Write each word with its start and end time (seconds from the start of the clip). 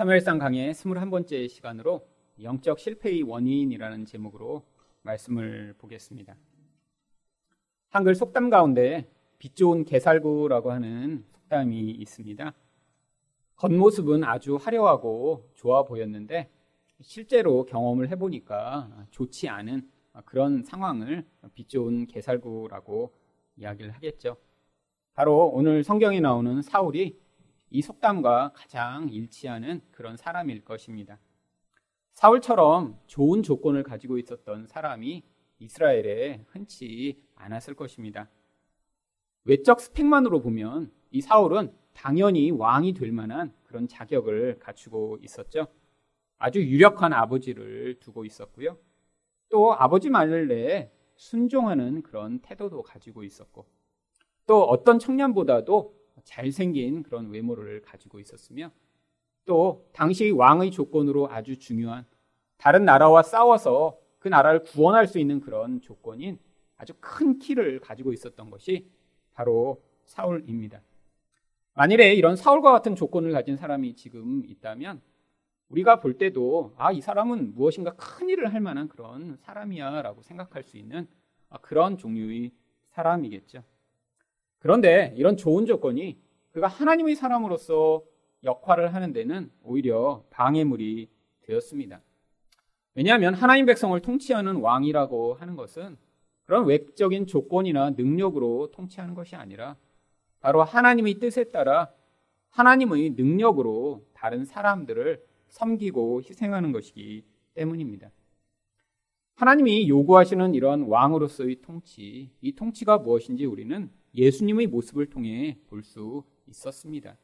사무엘상 0.00 0.38
강의 0.38 0.72
21번째 0.72 1.46
시간으로 1.46 2.08
영적 2.42 2.78
실패의 2.78 3.22
원인이라는 3.22 4.06
제목으로 4.06 4.64
말씀을 5.02 5.74
보겠습니다. 5.76 6.38
한글 7.90 8.14
속담 8.14 8.48
가운데 8.48 9.06
빛 9.38 9.54
좋은 9.54 9.84
개살구라고 9.84 10.72
하는 10.72 11.26
속담이 11.32 11.90
있습니다. 11.90 12.54
겉모습은 13.56 14.24
아주 14.24 14.56
화려하고 14.56 15.50
좋아 15.54 15.84
보였는데 15.84 16.50
실제로 17.02 17.66
경험을 17.66 18.08
해보니까 18.08 19.06
좋지 19.10 19.50
않은 19.50 19.86
그런 20.24 20.62
상황을 20.62 21.26
빛 21.52 21.68
좋은 21.68 22.06
개살구라고 22.06 23.12
이야기를 23.58 23.90
하겠죠. 23.90 24.38
바로 25.12 25.50
오늘 25.52 25.84
성경에 25.84 26.20
나오는 26.20 26.62
사울이 26.62 27.20
이 27.70 27.82
속담과 27.82 28.52
가장 28.54 29.08
일치하는 29.08 29.80
그런 29.92 30.16
사람일 30.16 30.64
것입니다. 30.64 31.18
사울처럼 32.14 32.98
좋은 33.06 33.42
조건을 33.42 33.84
가지고 33.84 34.18
있었던 34.18 34.66
사람이 34.66 35.22
이스라엘에 35.60 36.44
흔치 36.48 37.22
않았을 37.36 37.74
것입니다. 37.74 38.28
외적 39.44 39.80
스펙만으로 39.80 40.40
보면 40.40 40.92
이 41.10 41.20
사울은 41.20 41.72
당연히 41.92 42.50
왕이 42.50 42.94
될 42.94 43.12
만한 43.12 43.54
그런 43.64 43.86
자격을 43.86 44.58
갖추고 44.58 45.18
있었죠. 45.22 45.68
아주 46.38 46.60
유력한 46.60 47.12
아버지를 47.12 48.00
두고 48.00 48.24
있었고요. 48.24 48.78
또 49.48 49.74
아버지 49.74 50.10
말을 50.10 50.48
내 50.48 50.90
순종하는 51.16 52.02
그런 52.02 52.40
태도도 52.40 52.82
가지고 52.82 53.24
있었고, 53.24 53.66
또 54.46 54.62
어떤 54.62 54.98
청년보다도 54.98 55.99
잘생긴 56.24 57.02
그런 57.02 57.30
외모를 57.30 57.82
가지고 57.82 58.20
있었으며 58.20 58.70
또 59.44 59.88
당시 59.92 60.30
왕의 60.30 60.70
조건으로 60.70 61.30
아주 61.30 61.58
중요한 61.58 62.06
다른 62.56 62.84
나라와 62.84 63.22
싸워서 63.22 63.98
그 64.18 64.28
나라를 64.28 64.62
구원할 64.62 65.06
수 65.06 65.18
있는 65.18 65.40
그런 65.40 65.80
조건인 65.80 66.38
아주 66.76 66.92
큰 67.00 67.38
키를 67.38 67.80
가지고 67.80 68.12
있었던 68.12 68.50
것이 68.50 68.90
바로 69.32 69.82
사울입니다. 70.04 70.82
만일에 71.74 72.14
이런 72.14 72.36
사울과 72.36 72.72
같은 72.72 72.94
조건을 72.94 73.32
가진 73.32 73.56
사람이 73.56 73.94
지금 73.96 74.44
있다면 74.46 75.00
우리가 75.68 76.00
볼 76.00 76.18
때도 76.18 76.74
아, 76.76 76.92
이 76.92 77.00
사람은 77.00 77.54
무엇인가 77.54 77.92
큰 77.92 78.28
일을 78.28 78.52
할 78.52 78.60
만한 78.60 78.88
그런 78.88 79.36
사람이야 79.38 80.02
라고 80.02 80.22
생각할 80.22 80.62
수 80.62 80.76
있는 80.76 81.08
그런 81.62 81.96
종류의 81.96 82.52
사람이겠죠. 82.90 83.62
그런데 84.60 85.12
이런 85.16 85.36
좋은 85.36 85.66
조건이 85.66 86.18
그가 86.52 86.68
하나님의 86.68 87.16
사람으로서 87.16 88.02
역할을 88.44 88.94
하는 88.94 89.12
데는 89.12 89.50
오히려 89.62 90.24
방해물이 90.30 91.08
되었습니다. 91.42 92.00
왜냐하면 92.94 93.34
하나님 93.34 93.66
백성을 93.66 93.98
통치하는 94.00 94.56
왕이라고 94.56 95.34
하는 95.34 95.56
것은 95.56 95.96
그런 96.44 96.66
외적인 96.66 97.26
조건이나 97.26 97.90
능력으로 97.90 98.70
통치하는 98.72 99.14
것이 99.14 99.36
아니라 99.36 99.76
바로 100.40 100.62
하나님의 100.62 101.14
뜻에 101.14 101.44
따라 101.44 101.90
하나님의 102.50 103.10
능력으로 103.10 104.04
다른 104.12 104.44
사람들을 104.44 105.24
섬기고 105.48 106.22
희생하는 106.22 106.72
것이기 106.72 107.24
때문입니다. 107.54 108.10
하나님이 109.36 109.88
요구하시는 109.88 110.54
이런 110.54 110.82
왕으로서의 110.82 111.62
통치, 111.62 112.30
이 112.40 112.52
통치가 112.52 112.98
무엇인지 112.98 113.46
우리는 113.46 113.90
예수님의 114.14 114.66
모습을 114.68 115.06
통해 115.10 115.58
볼 115.68 115.82
수 115.82 116.24
있었습니다. 116.48 117.16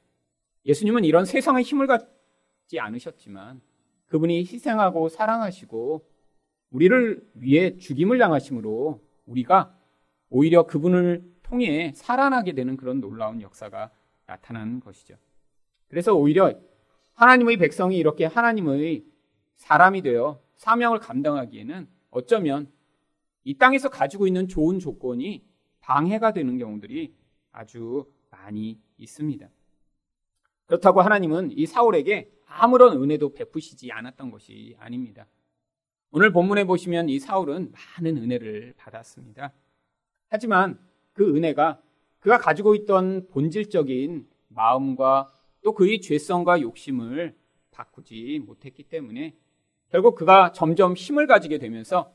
예수님은 0.65 1.05
이런 1.05 1.25
세상의 1.25 1.65
힘을 1.65 1.87
갖지 1.87 2.79
않으셨지만 2.79 3.61
그분이 4.07 4.41
희생하고 4.41 5.09
사랑하시고 5.09 6.05
우리를 6.71 7.31
위해 7.35 7.77
죽임을 7.77 8.19
당하심으로 8.19 9.01
우리가 9.27 9.77
오히려 10.31 10.65
그분을 10.67 11.25
통해 11.43 11.93
살아나게 11.95 12.53
되는 12.53 12.77
그런 12.77 13.01
놀라운 13.01 13.41
역사가 13.41 13.91
나타나는 14.27 14.81
것이죠. 14.81 15.17
그래서 15.89 16.15
오히려 16.15 16.59
하나님의 17.15 17.57
백성이 17.59 17.99
이렇게 17.99 18.25
하나님의 18.27 19.05
사람이 19.57 20.03
되어 20.03 20.41
사명을 20.57 20.99
감당하기에는 20.99 21.89
어쩌면 22.11 22.71
이 23.45 23.57
땅에서 23.57 23.89
가지고 23.89 24.27
있는 24.27 24.49
좋은 24.49 24.79
조건이 24.81 25.45
방해가 25.87 26.33
되는 26.33 26.59
경우들이 26.59 27.15
아주 27.53 28.11
많이 28.31 28.79
있습니다. 28.99 29.49
그렇다고 30.67 31.01
하나님은 31.01 31.53
이 31.53 31.65
사울에게 31.65 32.33
아무런 32.45 33.01
은혜도 33.01 33.35
베푸시지 33.35 33.93
않았던 33.93 34.33
것이 34.33 34.75
아닙니다. 34.81 35.27
오늘 36.11 36.33
본문에 36.33 36.65
보시면 36.65 37.09
이 37.09 37.21
사울은 37.21 37.73
많은 37.73 38.17
은혜를 38.17 38.75
받았습니다. 38.77 39.53
하지만 40.29 40.79
그 41.13 41.37
은혜가 41.37 41.81
그가 42.19 42.39
가지고 42.39 42.75
있던 42.75 43.29
본질적인 43.29 44.29
마음과 44.49 45.33
또 45.63 45.73
그의 45.73 46.01
죄성과 46.01 46.63
욕심을 46.63 47.37
바꾸지 47.71 48.43
못했기 48.45 48.85
때문에 48.85 49.37
결국 49.91 50.17
그가 50.17 50.51
점점 50.51 50.95
힘을 50.95 51.29
가지게 51.29 51.59
되면서 51.59 52.13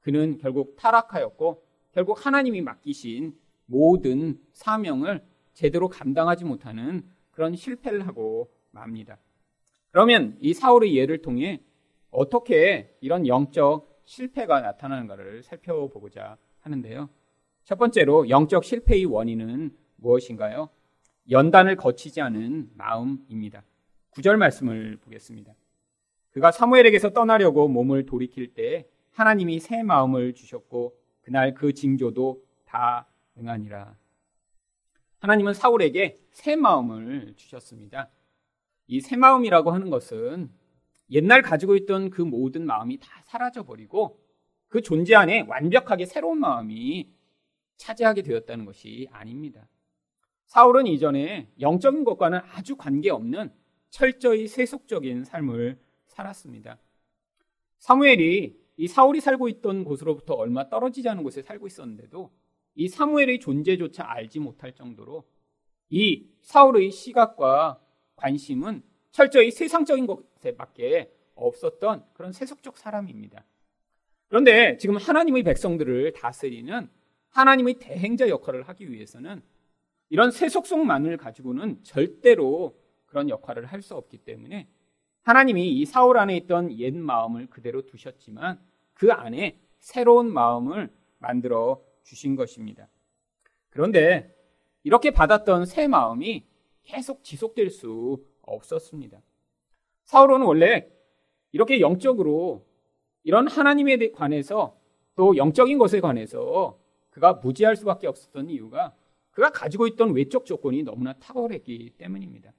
그는 0.00 0.38
결국 0.38 0.76
타락하였고 0.76 1.69
결국 1.92 2.24
하나님이 2.24 2.60
맡기신 2.60 3.34
모든 3.66 4.40
사명을 4.52 5.24
제대로 5.54 5.88
감당하지 5.88 6.44
못하는 6.44 7.04
그런 7.30 7.54
실패를 7.54 8.06
하고 8.06 8.50
맙니다. 8.70 9.18
그러면 9.90 10.36
이 10.40 10.54
사울의 10.54 10.96
예를 10.96 11.22
통해 11.22 11.60
어떻게 12.10 12.96
이런 13.00 13.26
영적 13.26 14.02
실패가 14.04 14.60
나타나는가를 14.60 15.42
살펴보고자 15.42 16.36
하는데요. 16.60 17.08
첫 17.64 17.78
번째로 17.78 18.28
영적 18.28 18.64
실패의 18.64 19.04
원인은 19.04 19.76
무엇인가요? 19.96 20.70
연단을 21.30 21.76
거치지 21.76 22.20
않은 22.20 22.70
마음입니다. 22.74 23.62
구절 24.10 24.36
말씀을 24.36 24.96
보겠습니다. 24.96 25.54
그가 26.30 26.50
사무엘에게서 26.50 27.10
떠나려고 27.10 27.68
몸을 27.68 28.06
돌이킬 28.06 28.54
때 28.54 28.88
하나님이 29.12 29.60
새 29.60 29.82
마음을 29.82 30.34
주셨고 30.34 30.96
그날 31.22 31.54
그 31.54 31.72
징조도 31.72 32.42
다 32.64 33.06
응하니라. 33.38 33.96
하나님은 35.18 35.54
사울에게 35.54 36.18
새 36.30 36.56
마음을 36.56 37.34
주셨습니다. 37.36 38.10
이 38.86 39.00
새 39.00 39.16
마음이라고 39.16 39.70
하는 39.70 39.88
것은 39.90 40.50
옛날 41.10 41.42
가지고 41.42 41.76
있던 41.76 42.10
그 42.10 42.22
모든 42.22 42.66
마음이 42.66 42.98
다 42.98 43.22
사라져 43.24 43.62
버리고 43.64 44.18
그 44.68 44.82
존재 44.82 45.14
안에 45.14 45.42
완벽하게 45.48 46.06
새로운 46.06 46.38
마음이 46.40 47.08
차지하게 47.76 48.22
되었다는 48.22 48.64
것이 48.64 49.08
아닙니다. 49.10 49.68
사울은 50.46 50.86
이전에 50.86 51.48
영적인 51.60 52.04
것과는 52.04 52.40
아주 52.52 52.76
관계없는 52.76 53.52
철저히 53.90 54.48
세속적인 54.48 55.24
삶을 55.24 55.78
살았습니다. 56.08 56.78
사무엘이 57.78 58.56
이 58.80 58.88
사울이 58.88 59.20
살고 59.20 59.50
있던 59.50 59.84
곳으로부터 59.84 60.32
얼마 60.32 60.70
떨어지지 60.70 61.06
않은 61.10 61.22
곳에 61.22 61.42
살고 61.42 61.66
있었는데도 61.66 62.30
이 62.74 62.88
사무엘의 62.88 63.38
존재조차 63.38 64.10
알지 64.10 64.38
못할 64.40 64.74
정도로 64.74 65.24
이 65.90 66.26
사울의 66.40 66.90
시각과 66.90 67.78
관심은 68.16 68.82
철저히 69.10 69.50
세상적인 69.50 70.06
것에 70.06 70.56
밖에 70.56 71.12
없었던 71.34 72.06
그런 72.14 72.32
세속적 72.32 72.78
사람입니다. 72.78 73.44
그런데 74.28 74.78
지금 74.78 74.96
하나님의 74.96 75.42
백성들을 75.42 76.14
다스리는 76.14 76.88
하나님의 77.28 77.74
대행자 77.80 78.30
역할을 78.30 78.62
하기 78.62 78.90
위해서는 78.90 79.42
이런 80.08 80.30
세속성만을 80.30 81.18
가지고는 81.18 81.82
절대로 81.82 82.80
그런 83.04 83.28
역할을 83.28 83.66
할 83.66 83.82
수 83.82 83.94
없기 83.94 84.16
때문에 84.24 84.70
하나님이 85.20 85.70
이 85.70 85.84
사울 85.84 86.16
안에 86.16 86.34
있던 86.38 86.78
옛 86.78 86.94
마음을 86.96 87.46
그대로 87.48 87.84
두셨지만 87.84 88.69
그 89.00 89.10
안에 89.10 89.58
새로운 89.78 90.30
마음을 90.30 90.92
만들어 91.20 91.82
주신 92.02 92.36
것입니다. 92.36 92.86
그런데 93.70 94.36
이렇게 94.82 95.10
받았던 95.10 95.64
새 95.64 95.88
마음이 95.88 96.44
계속 96.82 97.24
지속될 97.24 97.70
수 97.70 98.22
없었습니다. 98.42 99.22
사울은 100.04 100.42
원래 100.42 100.86
이렇게 101.50 101.80
영적으로 101.80 102.66
이런 103.22 103.48
하나님에 103.48 104.10
관해서 104.10 104.78
또 105.16 105.34
영적인 105.34 105.78
것에 105.78 106.00
관해서 106.00 106.78
그가 107.08 107.32
무지할 107.32 107.76
수밖에 107.76 108.06
없었던 108.06 108.50
이유가 108.50 108.94
그가 109.30 109.50
가지고 109.50 109.86
있던 109.86 110.12
외적 110.12 110.44
조건이 110.44 110.82
너무나 110.82 111.14
탁월했기 111.14 111.94
때문입니다. 111.96 112.52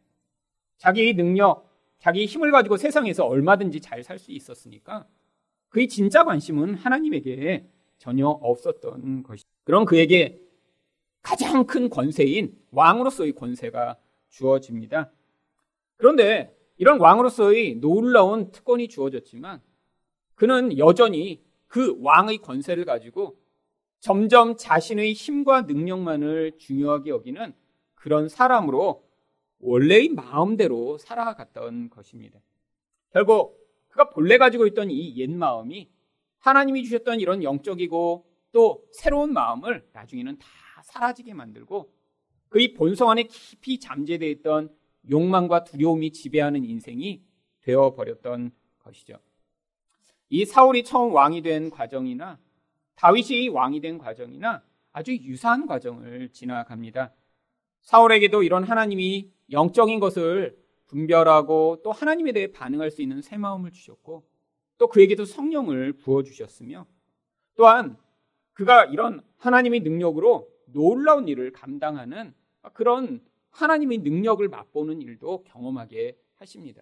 자기 0.78 1.14
능력, 1.14 1.70
자기 2.00 2.26
힘을 2.26 2.50
가지고 2.52 2.78
세상에서 2.78 3.28
얼마든지 3.28 3.80
잘 3.80 4.04
살 4.04 4.18
수 4.18 4.32
있었으니까 4.32 5.08
그의 5.72 5.88
진짜 5.88 6.24
관심은 6.24 6.76
하나님에게 6.76 7.66
전혀 7.98 8.28
없었던 8.28 9.24
것이. 9.24 9.46
그럼 9.64 9.86
그에게 9.86 10.40
가장 11.22 11.66
큰 11.66 11.90
권세인 11.90 12.58
왕으로서의 12.72 13.34
권세가 13.34 13.98
주어집니다. 14.30 15.12
그런데 15.98 16.56
이런 16.78 17.00
왕으로서의 17.00 17.76
놀라운 17.76 18.52
특권이 18.52 18.88
주어졌지만 18.88 19.62
그는 20.36 20.78
여전히 20.78 21.44
그 21.68 21.96
왕의 22.02 22.40
권세를 22.40 22.86
가지고 22.86 23.38
점점 24.00 24.58
자신의 24.58 25.14
힘과 25.14 25.62
능력만을 25.62 26.58
중요하게 26.58 27.12
여기는 27.12 27.54
그런 27.94 28.28
사람으로 28.28 29.08
원래의 29.60 30.10
마음대로 30.10 30.98
살아갔던 30.98 31.92
것입니다. 31.92 32.40
결국 33.14 33.61
그가 33.92 34.10
본래 34.10 34.38
가지고 34.38 34.66
있던 34.68 34.90
이 34.90 35.14
옛 35.18 35.30
마음이 35.32 35.90
하나님이 36.40 36.84
주셨던 36.84 37.20
이런 37.20 37.44
영적이고 37.44 38.26
또 38.52 38.84
새로운 38.92 39.32
마음을 39.34 39.88
나중에는 39.94 40.40
다 40.40 40.48
사라지게 40.84 41.34
만들고 41.34 41.94
그의 42.50 42.74
본성 42.74 43.10
안에 43.10 43.24
깊이 43.24 43.80
잠재되어 43.80 44.30
있던 44.30 44.70
욕망과 45.10 45.64
두려움이 45.64 46.12
지배하는 46.12 46.66
인생이 46.66 47.22
되어 47.62 47.94
버렸던 47.94 48.52
것이죠. 48.80 49.20
이 50.30 50.46
사울이 50.46 50.84
처음 50.84 51.14
왕이 51.14 51.42
된 51.42 51.70
과정이나 51.70 52.40
다윗이 52.96 53.50
왕이 53.50 53.82
된 53.82 53.98
과정이나 53.98 54.64
아주 54.92 55.16
유사한 55.16 55.66
과정을 55.66 56.30
지나갑니다. 56.34 57.14
사울에게도 57.82 58.44
이런 58.44 58.64
하나님이 58.64 59.32
영적인 59.52 60.00
것을 60.00 60.58
분별하고 60.92 61.80
또 61.84 61.92
하나님에 61.92 62.34
대해 62.34 62.52
반응할 62.52 62.92
수 62.92 63.02
있는 63.02 63.22
새 63.22 63.38
마음을 63.38 63.72
주셨고 63.72 64.24
또 64.78 64.88
그에게도 64.88 65.26
성령을 65.26 65.94
부어 65.94 66.22
주셨으며 66.24 66.86
또한 67.56 67.98
그가 68.54 68.86
이런 68.86 69.22
하나님의 69.38 69.80
능력으로 69.82 70.50
놀라운 70.66 71.28
일을 71.28 71.52
감당하는 71.52 72.34
그런 72.74 73.22
하나님의 73.52 74.00
능력을 74.00 74.48
맛보는 74.48 75.02
일도 75.02 75.44
경험하게 75.46 76.18
하십니다. 76.36 76.82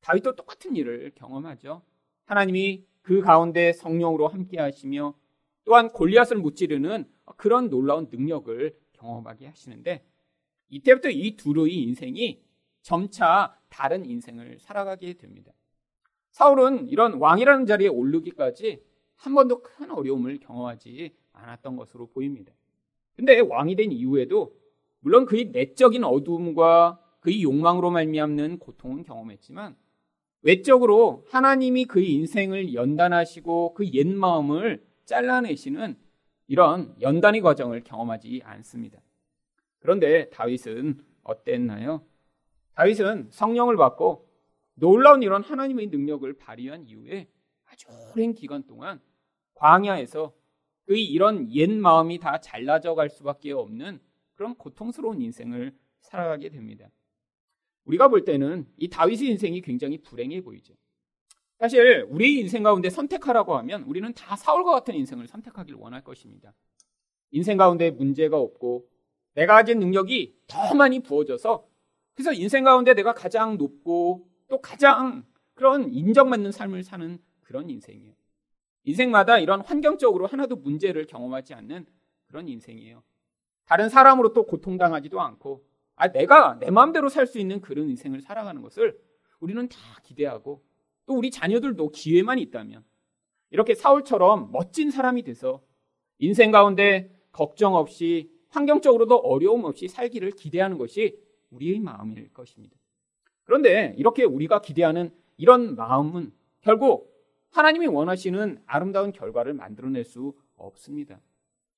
다윗도 0.00 0.36
똑같은 0.36 0.76
일을 0.76 1.12
경험하죠. 1.14 1.82
하나님이 2.26 2.84
그 3.00 3.20
가운데 3.20 3.72
성령으로 3.72 4.28
함께 4.28 4.60
하시며 4.60 5.14
또한 5.64 5.88
골리앗을 5.88 6.36
무찌르는 6.38 7.06
그런 7.36 7.70
놀라운 7.70 8.08
능력을 8.10 8.76
경험하게 8.92 9.46
하시는데 9.46 10.04
이때부터 10.68 11.10
이 11.10 11.36
둘의 11.36 11.74
인생이 11.74 12.43
점차 12.84 13.58
다른 13.70 14.04
인생을 14.04 14.58
살아가게 14.60 15.14
됩니다. 15.14 15.52
사울은 16.30 16.88
이런 16.88 17.14
왕이라는 17.14 17.64
자리에 17.66 17.88
오르기까지 17.88 18.84
한 19.16 19.34
번도 19.34 19.62
큰 19.62 19.90
어려움을 19.90 20.38
경험하지 20.38 21.16
않았던 21.32 21.76
것으로 21.76 22.08
보입니다. 22.08 22.52
근데 23.16 23.40
왕이 23.40 23.76
된 23.76 23.90
이후에도 23.90 24.54
물론 25.00 25.24
그의 25.24 25.46
내적인 25.46 26.04
어두움과 26.04 27.00
그의 27.20 27.42
욕망으로 27.42 27.90
말미암는 27.90 28.58
고통은 28.58 29.02
경험했지만 29.04 29.76
외적으로 30.42 31.24
하나님이 31.30 31.86
그의 31.86 32.12
인생을 32.12 32.74
연단하시고 32.74 33.74
그 33.74 33.84
옛 33.94 34.06
마음을 34.08 34.84
잘라내시는 35.06 35.96
이런 36.48 36.94
연단의 37.00 37.40
과정을 37.40 37.82
경험하지 37.84 38.42
않습니다. 38.44 39.00
그런데 39.78 40.28
다윗은 40.30 41.02
어땠나요? 41.22 42.02
다윗은 42.74 43.28
성령을 43.30 43.76
받고 43.76 44.28
놀라운 44.74 45.22
이런 45.22 45.42
하나님의 45.42 45.88
능력을 45.88 46.30
발휘한 46.34 46.88
이후에 46.88 47.28
아주 47.66 47.86
오랜 48.12 48.34
기간 48.34 48.64
동안 48.64 49.00
광야에서 49.54 50.32
그의 50.86 51.04
이런 51.04 51.50
옛 51.52 51.70
마음이 51.70 52.18
다 52.18 52.40
잘라져 52.40 52.94
갈 52.94 53.08
수밖에 53.08 53.52
없는 53.52 54.00
그런 54.34 54.54
고통스러운 54.56 55.20
인생을 55.22 55.74
살아가게 56.00 56.50
됩니다. 56.50 56.90
우리가 57.84 58.08
볼 58.08 58.24
때는 58.24 58.66
이 58.76 58.88
다윗의 58.88 59.28
인생이 59.28 59.60
굉장히 59.62 59.98
불행해 59.98 60.40
보이죠. 60.42 60.74
사실 61.58 62.06
우리 62.10 62.40
인생 62.40 62.62
가운데 62.62 62.90
선택하라고 62.90 63.56
하면 63.58 63.84
우리는 63.84 64.12
다 64.14 64.36
사울과 64.36 64.72
같은 64.72 64.94
인생을 64.94 65.28
선택하길 65.28 65.76
원할 65.76 66.02
것입니다. 66.02 66.52
인생 67.30 67.56
가운데 67.56 67.90
문제가 67.90 68.38
없고 68.38 68.88
내가 69.34 69.54
가진 69.54 69.78
능력이 69.78 70.36
더 70.46 70.74
많이 70.74 71.00
부어져서 71.00 71.66
그래서 72.14 72.32
인생 72.32 72.64
가운데 72.64 72.94
내가 72.94 73.12
가장 73.12 73.56
높고 73.56 74.28
또 74.48 74.60
가장 74.60 75.24
그런 75.54 75.88
인정받는 75.92 76.52
삶을 76.52 76.82
사는 76.82 77.18
그런 77.42 77.70
인생이에요. 77.70 78.14
인생마다 78.84 79.38
이런 79.38 79.60
환경적으로 79.60 80.26
하나도 80.26 80.56
문제를 80.56 81.06
경험하지 81.06 81.54
않는 81.54 81.86
그런 82.26 82.48
인생이에요. 82.48 83.02
다른 83.64 83.88
사람으로 83.88 84.32
또 84.32 84.44
고통당하지도 84.44 85.20
않고 85.20 85.64
아, 85.96 86.08
내가 86.08 86.58
내 86.58 86.70
마음대로 86.70 87.08
살 87.08 87.26
수 87.26 87.38
있는 87.38 87.60
그런 87.60 87.88
인생을 87.88 88.20
살아가는 88.20 88.60
것을 88.62 88.98
우리는 89.40 89.68
다 89.68 89.78
기대하고 90.02 90.62
또 91.06 91.14
우리 91.14 91.30
자녀들도 91.30 91.90
기회만 91.90 92.38
있다면 92.38 92.84
이렇게 93.50 93.74
사울처럼 93.74 94.50
멋진 94.52 94.90
사람이 94.90 95.22
돼서 95.22 95.62
인생 96.18 96.50
가운데 96.50 97.10
걱정 97.32 97.74
없이 97.74 98.30
환경적으로도 98.50 99.16
어려움 99.16 99.64
없이 99.64 99.88
살기를 99.88 100.32
기대하는 100.32 100.78
것이 100.78 101.18
우리의 101.54 101.80
마음일 101.80 102.32
것입니다. 102.32 102.76
그런데 103.44 103.94
이렇게 103.96 104.24
우리가 104.24 104.60
기대하는 104.60 105.10
이런 105.36 105.74
마음은 105.74 106.32
결국 106.60 107.12
하나님이 107.50 107.86
원하시는 107.86 108.62
아름다운 108.66 109.12
결과를 109.12 109.54
만들어낼 109.54 110.04
수 110.04 110.34
없습니다. 110.56 111.20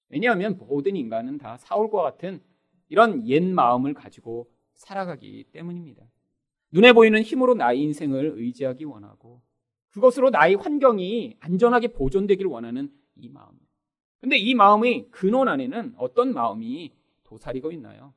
왜냐하면 0.08 0.56
모든 0.58 0.96
인간은 0.96 1.38
다 1.38 1.56
사울과 1.58 2.02
같은 2.02 2.40
이런 2.88 3.26
옛 3.26 3.42
마음을 3.42 3.94
가지고 3.94 4.50
살아가기 4.74 5.44
때문입니다. 5.52 6.04
눈에 6.70 6.92
보이는 6.92 7.20
힘으로 7.22 7.54
나의 7.54 7.80
인생을 7.80 8.34
의지하기 8.36 8.84
원하고 8.84 9.42
그것으로 9.90 10.30
나의 10.30 10.56
환경이 10.56 11.36
안전하게 11.40 11.88
보존되길 11.88 12.46
원하는 12.46 12.92
이 13.16 13.28
마음. 13.28 13.48
근데 14.20 14.36
이 14.36 14.54
마음의 14.54 15.10
근원 15.10 15.48
안에는 15.48 15.94
어떤 15.96 16.32
마음이 16.32 16.92
도사리고 17.24 17.72
있나요? 17.72 18.12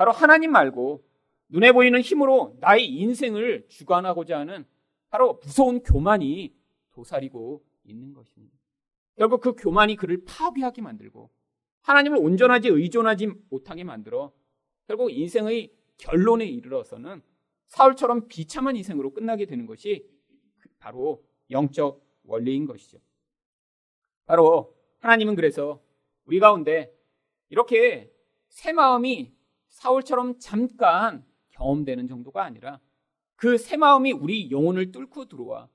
바로 0.00 0.12
하나님 0.12 0.50
말고 0.50 1.04
눈에 1.48 1.72
보이는 1.72 2.00
힘으로 2.00 2.56
나의 2.58 2.86
인생을 2.86 3.66
주관하고자 3.68 4.38
하는 4.38 4.64
바로 5.10 5.38
무서운 5.42 5.82
교만이 5.82 6.56
도사리고 6.92 7.62
있는 7.84 8.14
것입니다. 8.14 8.56
결국 9.18 9.42
그 9.42 9.52
교만이 9.52 9.96
그를 9.96 10.24
파괴하게 10.24 10.80
만들고 10.80 11.28
하나님을 11.82 12.16
온전하지 12.16 12.68
의존하지 12.68 13.26
못하게 13.50 13.84
만들어 13.84 14.32
결국 14.86 15.12
인생의 15.12 15.70
결론에 15.98 16.46
이르러서는 16.46 17.20
사울처럼 17.66 18.26
비참한 18.26 18.76
인생으로 18.76 19.12
끝나게 19.12 19.44
되는 19.44 19.66
것이 19.66 20.08
바로 20.78 21.22
영적 21.50 22.02
원리인 22.24 22.64
것이죠. 22.64 22.96
바로 24.24 24.74
하나님은 25.00 25.34
그래서 25.34 25.82
우리 26.24 26.40
가운데 26.40 26.90
이렇게 27.50 28.10
새 28.48 28.72
마음이 28.72 29.38
사울처럼 29.70 30.38
잠깐 30.38 31.24
경험되는 31.50 32.06
정도가 32.06 32.44
아니라 32.44 32.80
그 33.36 33.56
새 33.56 33.76
마음이 33.78 34.12
우리 34.12 34.50
영혼을 34.50 34.92
뚫고 34.92 35.26
들어와 35.26 35.68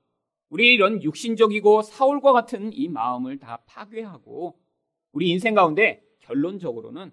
우리 0.48 0.72
이런 0.72 1.02
육신적이고 1.02 1.82
사울과 1.82 2.32
같은 2.32 2.72
이 2.72 2.88
마음을 2.88 3.38
다 3.38 3.62
파괴하고 3.66 4.56
우리 5.10 5.30
인생 5.30 5.54
가운데 5.54 6.06
결론적으로는 6.20 7.12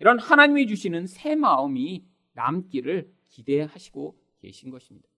이런 0.00 0.18
하나님이 0.18 0.66
주시는 0.66 1.06
새 1.06 1.34
마음이 1.34 2.04
남기를 2.32 3.10
기대하시고 3.28 4.18
계신 4.40 4.70
것입니다. 4.70 5.08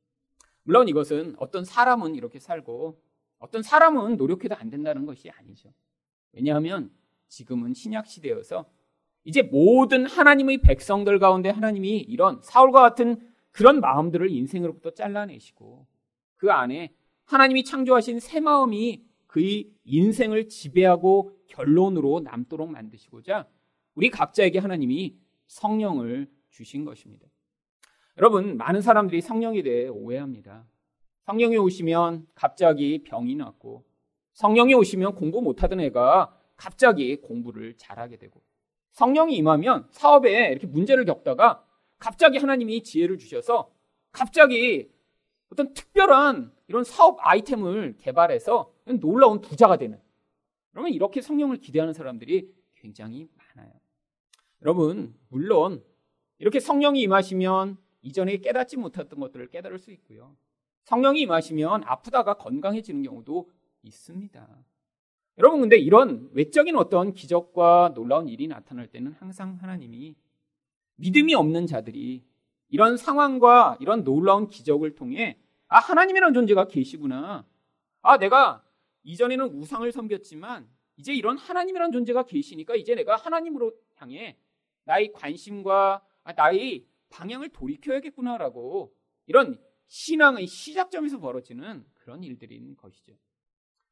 물론 0.62 0.88
이것은 0.88 1.35
어떤 1.38 1.64
사람은 1.64 2.14
이렇게 2.14 2.38
살고 2.38 3.02
어떤 3.38 3.62
사람은 3.62 4.16
노력해도 4.16 4.54
안 4.54 4.70
된다는 4.70 5.06
것이 5.06 5.30
아니죠. 5.30 5.73
왜냐하면 6.32 6.92
지금은 7.28 7.75
신약 7.75 8.06
시대여서 8.06 8.70
이제 9.26 9.42
모든 9.42 10.06
하나님의 10.06 10.59
백성들 10.59 11.18
가운데 11.18 11.50
하나님이 11.50 11.99
이런 11.99 12.40
사울과 12.42 12.80
같은 12.80 13.18
그런 13.50 13.80
마음들을 13.80 14.30
인생으로부터 14.30 14.90
잘라내시고 14.92 15.85
그 16.37 16.52
안에 16.52 16.95
하나님이 17.25 17.64
창조하신 17.64 18.21
새 18.21 18.38
마음이 18.38 19.04
그의 19.26 19.68
인생을 19.85 20.49
지배하고 20.49 21.33
결론으로 21.49 22.21
남도록 22.21 22.71
만드시고자 22.71 23.49
우리 23.97 24.11
각자에게 24.11 24.61
하나님이 24.61 25.16
성령을 25.49 26.30
주신 26.50 26.85
것입니다. 26.85 27.26
여러분, 28.18 28.56
많은 28.56 28.80
사람들이 28.80 29.21
성령에 29.21 29.62
대해 29.62 29.88
오해합니다. 29.88 30.66
성령이 31.25 31.56
오시면 31.56 32.28
갑자기 32.35 33.02
병이 33.02 33.35
났고, 33.35 33.85
성령이 34.35 34.75
오시면 34.75 35.16
공부 35.16 35.42
못하던 35.42 35.80
애가 35.80 36.35
갑자기 36.56 37.16
공부를 37.16 37.76
잘하게 37.76 38.16
되고, 38.16 38.40
성령이 38.97 39.37
임하면 39.37 39.87
사업에 39.91 40.53
이렇게 40.53 40.67
문제를 40.67 41.05
겪다가 41.05 41.62
갑자기 41.99 42.38
하나님이 42.38 42.83
지혜를 42.83 43.19
주셔서 43.19 43.71
갑자기 44.11 44.91
어떤 45.53 45.75
특별한 45.75 46.50
이런 46.69 46.83
사업 46.83 47.19
아이템을 47.21 47.99
개발해서 47.99 48.73
놀라운 48.99 49.43
부자가 49.43 49.76
되는. 49.76 50.00
그러면 50.71 50.93
이렇게 50.93 51.21
성령을 51.21 51.59
기대하는 51.59 51.93
사람들이 51.93 52.50
굉장히 52.75 53.29
많아요. 53.37 53.71
여러분, 54.62 55.15
물론 55.29 55.85
이렇게 56.38 56.59
성령이 56.59 57.03
임하시면 57.03 57.76
이전에 58.00 58.38
깨닫지 58.38 58.79
못했던 58.79 59.21
것들을 59.21 59.49
깨달을 59.49 59.79
수 59.79 59.91
있고요. 59.93 60.35
성령이 60.85 61.21
임하시면 61.21 61.85
아프다가 61.85 62.38
건강해지는 62.38 63.03
경우도 63.03 63.50
있습니다. 63.83 64.65
여러분, 65.38 65.61
근데 65.61 65.76
이런 65.76 66.31
외적인 66.33 66.76
어떤 66.76 67.12
기적과 67.12 67.93
놀라운 67.95 68.28
일이 68.28 68.47
나타날 68.47 68.87
때는 68.87 69.12
항상 69.12 69.59
하나님이 69.61 70.16
믿음이 70.97 71.35
없는 71.35 71.66
자들이 71.66 72.25
이런 72.69 72.97
상황과 72.97 73.76
이런 73.81 74.02
놀라운 74.02 74.49
기적을 74.49 74.95
통해 74.95 75.38
아, 75.69 75.78
하나님이라는 75.78 76.33
존재가 76.33 76.69
계시구나. 76.69 77.47
아, 78.02 78.19
내가 78.19 78.64
이전에는 79.02 79.47
우상을 79.47 79.90
섬겼지만 79.93 80.69
이제 80.97 81.12
이런 81.12 81.37
하나님이라는 81.37 81.93
존재가 81.93 82.25
계시니까 82.25 82.75
이제 82.76 82.95
내가 82.95 83.16
하나님으로 83.16 83.73
향해 83.97 84.38
나의 84.85 85.12
관심과 85.12 86.02
아, 86.25 86.33
나의 86.33 86.87
방향을 87.11 87.50
돌이켜야겠구나라고 87.50 88.95
이런 89.26 89.61
신앙의 89.87 90.47
시작점에서 90.47 91.21
벌어지는 91.21 91.85
그런 91.95 92.25
일들인 92.25 92.75
것이죠. 92.76 93.12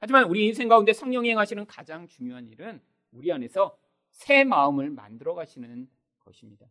하지만 0.04 0.24
우리 0.24 0.44
인생 0.44 0.68
가운데 0.68 0.92
성령이 0.92 1.30
행하시는 1.30 1.64
가장 1.64 2.06
중요한 2.08 2.46
일은 2.46 2.78
우리 3.10 3.32
안에서 3.32 3.74
새 4.10 4.44
마음을 4.44 4.90
만들어 4.90 5.32
가시는 5.34 5.88
것입니다. 6.18 6.66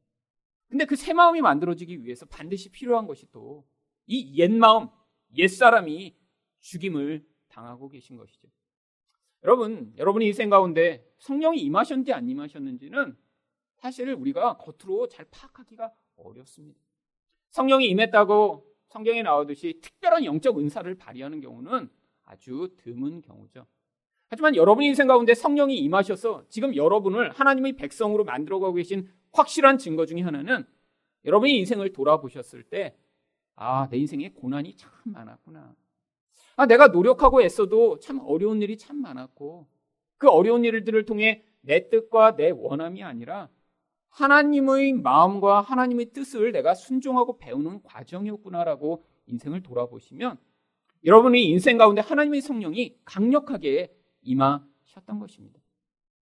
근데 0.68 0.86
그 0.86 0.96
새 0.96 1.14
마음이 1.14 1.42
만들어지기 1.42 2.04
위해서 2.06 2.28
반드시 2.28 2.70
필요한 2.70 3.08
것이 3.08 3.26
또 3.32 3.66
이 4.06 4.38
옛 4.38 4.52
마음, 4.52 4.88
옛 5.36 5.48
사람이 5.48 6.16
죽임을 6.60 7.26
당하고 7.48 7.90
계신 7.90 8.18
것이죠. 8.18 8.48
여러분, 9.44 9.96
여러분의 9.98 10.28
인생 10.28 10.52
가운데 10.52 11.04
성령이 11.18 11.60
임하셨는지 11.62 12.14
안 12.14 12.30
임하셨는지는 12.30 13.18
사실 13.78 14.14
우리가 14.14 14.58
겉으로 14.58 15.08
잘 15.08 15.26
파악하기가 15.32 15.92
어렵습니다. 16.18 16.80
성령이 17.50 17.88
임했다고 17.88 18.64
성경에 18.90 19.24
나오듯이 19.24 19.80
특별한 19.82 20.24
영적 20.24 20.60
은사를 20.60 20.94
발휘하는 20.94 21.42
경우는 21.42 21.90
아주 22.34 22.70
드문 22.78 23.22
경우죠. 23.22 23.66
하지만 24.28 24.56
여러분의 24.56 24.90
인생 24.90 25.08
가운데 25.08 25.34
성령이 25.34 25.78
임하셔서 25.78 26.46
지금 26.50 26.76
여러분을 26.76 27.30
하나님의 27.32 27.74
백성으로 27.74 28.24
만들어가고 28.24 28.74
계신 28.74 29.08
확실한 29.32 29.78
증거 29.78 30.06
중의 30.06 30.24
하나는 30.24 30.66
여러분의 31.26 31.56
인생을 31.58 31.94
돌아보셨을 31.94 32.64
때, 32.64 32.98
아, 33.56 33.88
내 33.90 33.98
인생에 33.98 34.30
고난이 34.30 34.76
참 34.76 34.92
많았구나. 35.06 35.76
아, 36.56 36.66
내가 36.66 36.88
노력하고 36.88 37.42
애써도 37.42 38.00
참 38.00 38.20
어려운 38.20 38.62
일이 38.62 38.78
참 38.78 38.98
많았고, 38.98 39.68
그 40.18 40.30
어려운 40.30 40.66
일들을 40.66 41.06
통해 41.06 41.44
내 41.62 41.90
뜻과 41.90 42.36
내 42.36 42.50
원함이 42.50 43.04
아니라 43.04 43.50
하나님의 44.10 44.94
마음과 44.94 45.62
하나님의 45.62 46.12
뜻을 46.12 46.52
내가 46.52 46.74
순종하고 46.74 47.38
배우는 47.38 47.84
과정이었구나라고 47.84 49.04
인생을 49.28 49.64
돌아보시면 49.64 50.38
여러분의 51.06 51.46
인생 51.46 51.78
가운데 51.78 52.02
하나님의 52.02 52.42
성령이 52.42 52.98
강력하게 53.04 53.94
임하셨던 54.22 55.20
것입니다. 55.20 55.60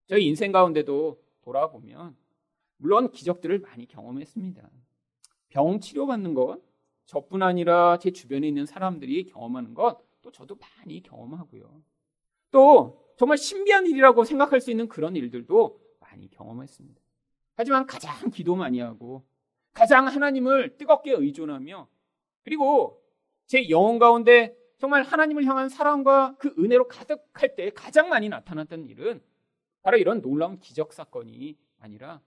저희 0.06 0.26
인생 0.26 0.50
가운데도 0.50 1.22
돌아보면 1.42 2.16
물론 2.78 3.10
기적들을 3.10 3.60
많이 3.60 3.86
경험했습니다. 3.86 4.68
병 5.50 5.80
치료받는 5.80 6.34
것, 6.34 6.60
저뿐 7.06 7.42
아니라 7.42 7.98
제 7.98 8.10
주변에 8.10 8.48
있는 8.48 8.66
사람들이 8.66 9.26
경험하는 9.26 9.74
것, 9.74 10.00
또 10.20 10.32
저도 10.32 10.56
많이 10.56 11.02
경험하고요. 11.02 11.82
또 12.50 13.02
정말 13.16 13.38
신비한 13.38 13.86
일이라고 13.86 14.24
생각할 14.24 14.60
수 14.60 14.70
있는 14.70 14.88
그런 14.88 15.14
일들도 15.14 15.80
많이 16.00 16.28
경험했습니다. 16.30 17.00
하지만 17.54 17.86
가장 17.86 18.30
기도 18.30 18.56
많이 18.56 18.80
하고 18.80 19.24
가장 19.72 20.06
하나님을 20.06 20.76
뜨겁게 20.76 21.12
의존하며 21.12 21.88
그리고 22.42 23.00
제 23.46 23.68
영혼 23.68 23.98
가운데 23.98 24.56
정말 24.82 25.04
하나님을 25.04 25.44
향한 25.44 25.68
사랑과 25.68 26.34
그 26.40 26.52
은혜로 26.58 26.88
가득할 26.88 27.54
때 27.54 27.70
가장 27.70 28.08
많이 28.08 28.28
나타났던 28.28 28.88
일은 28.88 29.22
바로 29.82 29.96
이런 29.96 30.20
놀라운 30.20 30.58
기적 30.58 30.92
사건이 30.92 31.56
아니라 31.78 32.20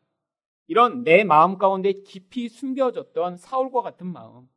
이런 0.67 1.03
내 1.03 1.25
마음 1.25 1.57
가운데 1.57 1.91
깊이 1.91 2.47
숨겨졌던 2.47 3.35
사울과 3.35 3.81
같은 3.81 4.07
마음, 4.07 4.47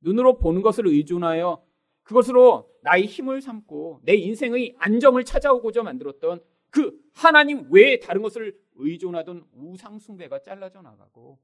눈으로 0.00 0.38
보는 0.38 0.62
것을 0.62 0.86
의존하여 0.86 1.60
그것으로 2.04 2.70
나의 2.82 3.06
힘을 3.06 3.40
삼고 3.40 4.02
내 4.04 4.14
인생의 4.14 4.76
안정을 4.78 5.24
찾아오고자 5.24 5.82
만들었던 5.82 6.40
그 6.70 6.96
하나님 7.14 7.66
외에 7.72 7.98
다른 7.98 8.22
것을 8.22 8.56
의존하던 8.76 9.44
우상숭배가 9.56 10.38
잘라져 10.38 10.82
나가고 10.82 11.40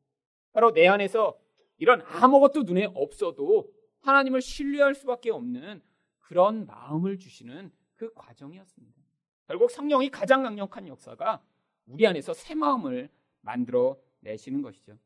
바로 0.52 0.72
내 0.72 0.86
안에서 0.86 1.36
이런 1.78 2.00
아무것도 2.02 2.62
눈에 2.62 2.92
없어도 2.94 3.72
하나님을 4.02 4.40
신뢰할 4.40 4.94
수밖에 4.94 5.32
없는 5.32 5.82
그런 6.26 6.66
마음을 6.66 7.18
주시는 7.18 7.70
그 7.94 8.12
과정이었습니다. 8.14 9.00
결국 9.46 9.70
성령이 9.70 10.10
가장 10.10 10.42
강력한 10.42 10.88
역사가 10.88 11.40
우리 11.86 12.04
안에서 12.04 12.34
새 12.34 12.54
마음을 12.54 13.08
만들어 13.42 13.96
내시는 14.20 14.60
것이죠. 14.60 14.98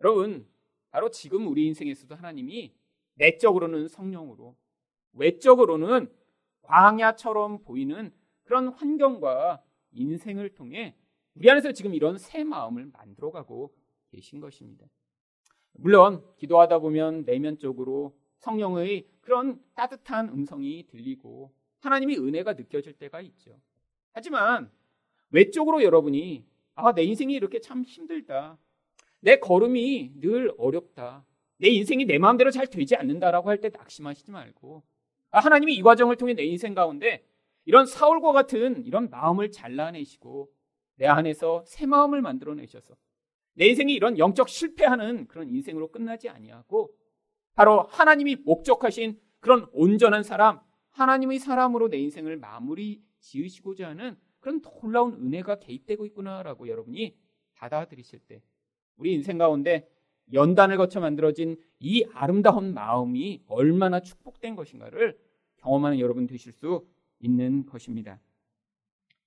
여러분, 0.00 0.48
바로 0.90 1.10
지금 1.10 1.46
우리 1.46 1.66
인생에서도 1.66 2.14
하나님이 2.14 2.74
내적으로는 3.14 3.88
성령으로, 3.88 4.56
외적으로는 5.12 6.10
광야처럼 6.62 7.62
보이는 7.62 8.12
그런 8.44 8.68
환경과 8.68 9.62
인생을 9.92 10.54
통해 10.54 10.96
우리 11.34 11.50
안에서 11.50 11.72
지금 11.72 11.92
이런 11.92 12.16
새 12.16 12.44
마음을 12.44 12.86
만들어가고 12.86 13.74
계신 14.10 14.40
것입니다. 14.40 14.86
물론 15.72 16.24
기도하다 16.36 16.78
보면 16.78 17.24
내면적으로 17.24 18.16
성령의 18.38 19.06
그런 19.26 19.60
따뜻한 19.74 20.28
음성이 20.28 20.86
들리고 20.86 21.52
하나님의 21.80 22.16
은혜가 22.18 22.52
느껴질 22.52 22.92
때가 22.92 23.20
있죠. 23.22 23.60
하지만 24.12 24.70
외적으로 25.30 25.82
여러분이 25.82 26.46
아, 26.76 26.94
내 26.94 27.02
인생이 27.02 27.34
이렇게 27.34 27.60
참 27.60 27.82
힘들다. 27.82 28.56
내 29.18 29.40
걸음이 29.40 30.12
늘 30.20 30.52
어렵다. 30.56 31.24
내 31.58 31.68
인생이 31.70 32.04
내 32.04 32.18
마음대로 32.18 32.52
잘 32.52 32.68
되지 32.68 32.94
않는다라고 32.94 33.48
할 33.50 33.60
때 33.60 33.68
낙심하시지 33.70 34.30
말고 34.30 34.84
아, 35.32 35.40
하나님이 35.40 35.74
이 35.74 35.82
과정을 35.82 36.14
통해 36.16 36.34
내 36.34 36.44
인생 36.44 36.72
가운데 36.74 37.26
이런 37.64 37.84
사울과 37.84 38.30
같은 38.30 38.84
이런 38.86 39.10
마음을 39.10 39.50
잘라내시고 39.50 40.52
내 40.98 41.06
안에서 41.08 41.64
새 41.66 41.84
마음을 41.84 42.22
만들어내셔서 42.22 42.94
내 43.54 43.66
인생이 43.66 43.92
이런 43.92 44.18
영적 44.18 44.48
실패하는 44.48 45.26
그런 45.26 45.48
인생으로 45.48 45.90
끝나지 45.90 46.28
아니하고 46.28 46.94
바로 47.56 47.84
하나님이 47.84 48.36
목적하신 48.44 49.18
그런 49.40 49.66
온전한 49.72 50.22
사람, 50.22 50.60
하나님의 50.90 51.38
사람으로 51.38 51.88
내 51.88 51.96
인생을 51.96 52.36
마무리 52.36 53.02
지으시고자 53.20 53.88
하는 53.88 54.16
그런 54.40 54.60
놀라운 54.60 55.14
은혜가 55.14 55.58
개입되고 55.58 56.04
있구나라고 56.06 56.68
여러분이 56.68 57.16
받아들이실 57.54 58.20
때 58.20 58.42
우리 58.96 59.14
인생 59.14 59.38
가운데 59.38 59.88
연단을 60.34 60.76
거쳐 60.76 61.00
만들어진 61.00 61.56
이 61.80 62.04
아름다운 62.12 62.74
마음이 62.74 63.42
얼마나 63.48 64.00
축복된 64.00 64.54
것인가를 64.54 65.18
경험하는 65.56 65.98
여러분 65.98 66.26
되실 66.26 66.52
수 66.52 66.86
있는 67.20 67.64
것입니다. 67.64 68.20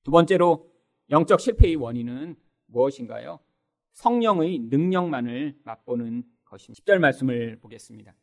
두 0.03 0.12
번째로 0.12 0.71
영적 1.09 1.41
실패의 1.41 1.77
원인은 1.77 2.36
무엇인가요? 2.67 3.39
성령의 3.93 4.59
능력만을 4.59 5.57
맛보는 5.63 6.24
것입니다. 6.49 6.83
10절 6.83 6.99
말씀을 6.99 7.59
보겠습니다. 7.61 8.13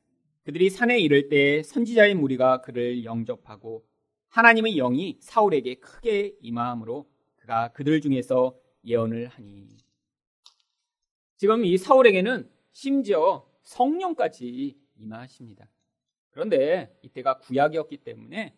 그들이 0.45 0.71
산에 0.71 0.99
이를 0.99 1.29
때 1.29 1.63
선지자의 1.63 2.15
무리가 2.15 2.61
그를 2.61 3.05
영접하고 3.05 3.85
하나님의 4.29 4.77
영이 4.77 5.19
사울에게 5.21 5.77
크게 5.77 6.37
임하므로 6.41 7.09
그가 7.37 7.73
그들 7.73 8.01
중에서 8.01 8.57
예언을 8.85 9.29
하니. 9.29 9.67
지금 11.37 11.65
이 11.65 11.77
사울에게는 11.79 12.49
심지어 12.73 13.47
성령까지 13.63 14.77
임하십니다. 14.99 15.69
그런데 16.31 16.95
이때가 17.03 17.39
구약이었기 17.39 17.99
때문에 17.99 18.55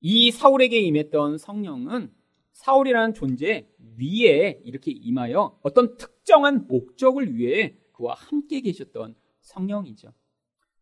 이 0.00 0.30
사울에게 0.30 0.78
임했던 0.80 1.38
성령은 1.38 2.12
사울이라는 2.52 3.14
존재 3.14 3.68
위에 3.98 4.60
이렇게 4.64 4.90
임하여 4.90 5.60
어떤 5.62 5.96
특정한 5.96 6.66
목적을 6.66 7.36
위해 7.36 7.76
그와 7.98 8.14
함께 8.14 8.60
계셨던 8.60 9.16
성령이죠. 9.40 10.12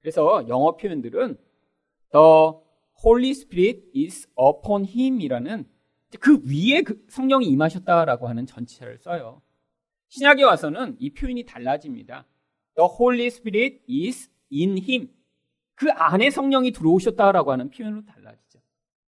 그래서 0.00 0.46
영어 0.49 0.76
표현들은 0.76 1.38
The 2.12 2.52
Holy 3.04 3.30
Spirit 3.30 3.90
is 3.96 4.28
upon 4.38 4.85
him이라는 4.85 5.66
그 6.20 6.40
위에 6.44 6.82
그 6.82 7.04
성령이 7.08 7.46
임하셨다라고 7.46 8.28
하는 8.28 8.46
전체를 8.46 8.99
써요. 8.99 9.42
신약에 10.08 10.44
와서는 10.44 10.96
이 11.00 11.11
표현이 11.11 11.44
달라집니다. 11.44 12.26
The 12.76 12.88
Holy 12.88 13.26
Spirit 13.26 13.82
is 13.88 14.30
in 14.52 14.78
him. 14.78 15.11
그 15.75 15.90
안에 15.90 16.30
성령이 16.30 16.70
들어오셨다라고 16.73 17.50
하는 17.50 17.70
표현으로 17.70 18.04
달라지죠. 18.04 18.61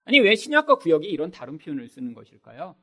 아니, 0.06 0.20
왜 0.20 0.36
신약과 0.36 0.76
구약이 0.76 1.08
이런 1.08 1.30
다른 1.32 1.58
표현을 1.58 1.90
쓰는 1.90 2.14
것일까요? 2.14 2.76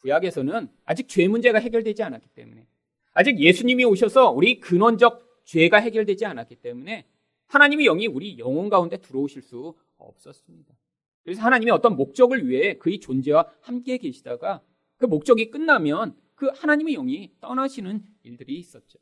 구약에서는 0.00 0.68
아직 0.84 1.08
죄 1.08 1.26
문제가 1.28 1.58
해결되지 1.58 2.02
않았기 2.02 2.28
때문에 2.28 2.66
아직 3.14 3.38
예수님이 3.38 3.84
오셔서 3.84 4.30
우리 4.30 4.60
근원적 4.60 5.44
죄가 5.44 5.78
해결되지 5.78 6.26
않았기 6.26 6.56
때문에 6.56 7.06
하나님의 7.46 7.86
영이 7.86 8.06
우리 8.08 8.38
영혼 8.38 8.68
가운데 8.68 8.96
들어오실 8.96 9.42
수 9.42 9.74
없었습니다. 9.96 10.74
그래서 11.22 11.40
하나님이 11.42 11.70
어떤 11.70 11.96
목적을 11.96 12.46
위해 12.48 12.74
그의 12.76 12.98
존재와 12.98 13.48
함께 13.60 13.96
계시다가 13.98 14.62
그 14.96 15.06
목적이 15.06 15.50
끝나면 15.50 16.16
그 16.34 16.48
하나님의 16.48 16.94
영이 16.94 17.32
떠나시는 17.40 18.04
일들이 18.24 18.58
있었죠. 18.58 18.98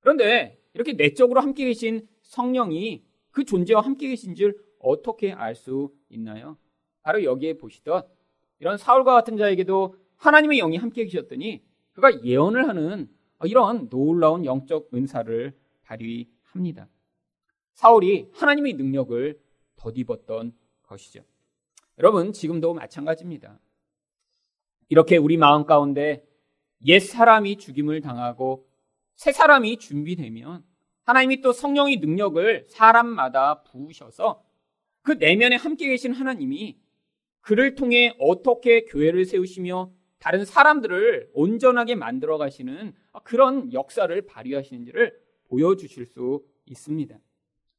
그런데 0.00 0.60
이렇게 0.74 0.92
내적으로 0.92 1.40
함께 1.40 1.64
계신 1.64 2.06
성령이 2.22 3.04
그 3.30 3.44
존재와 3.44 3.80
함께 3.80 4.08
계신 4.08 4.34
줄 4.34 4.56
어떻게 4.78 5.32
알 5.32 5.54
수 5.54 5.92
있나요? 6.10 6.56
바로 7.02 7.24
여기에 7.24 7.54
보시던 7.54 8.02
이런 8.60 8.76
사울과 8.76 9.14
같은 9.14 9.36
자에게도 9.36 9.94
하나님의 10.16 10.58
영이 10.58 10.76
함께 10.76 11.04
계셨더니 11.04 11.62
그가 11.92 12.22
예언을 12.22 12.68
하는 12.68 13.08
이런 13.44 13.88
놀라운 13.88 14.44
영적 14.44 14.90
은사를 14.92 15.56
발휘합니다. 15.84 16.88
사울이 17.74 18.30
하나님의 18.34 18.74
능력을 18.74 19.40
덧입었던 19.76 20.52
것이죠. 20.82 21.22
여러분, 21.98 22.32
지금도 22.32 22.74
마찬가지입니다. 22.74 23.60
이렇게 24.88 25.16
우리 25.16 25.36
마음 25.36 25.64
가운데 25.64 26.26
옛 26.86 26.98
사람이 26.98 27.58
죽임을 27.58 28.00
당하고 28.00 28.68
새 29.14 29.32
사람이 29.32 29.78
준비되면 29.78 30.64
하나님이 31.04 31.40
또 31.40 31.52
성령의 31.52 31.96
능력을 31.96 32.66
사람마다 32.68 33.62
부으셔서 33.62 34.44
그 35.02 35.12
내면에 35.12 35.56
함께 35.56 35.88
계신 35.88 36.12
하나님이 36.12 36.78
그를 37.40 37.74
통해 37.74 38.14
어떻게 38.18 38.84
교회를 38.84 39.24
세우시며 39.24 39.90
다른 40.18 40.44
사람들을 40.44 41.30
온전하게 41.32 41.94
만들어 41.94 42.38
가시는 42.38 42.94
그런 43.24 43.72
역사를 43.72 44.20
발휘하시는지를 44.26 45.18
보여주실 45.44 46.06
수 46.06 46.44
있습니다. 46.66 47.18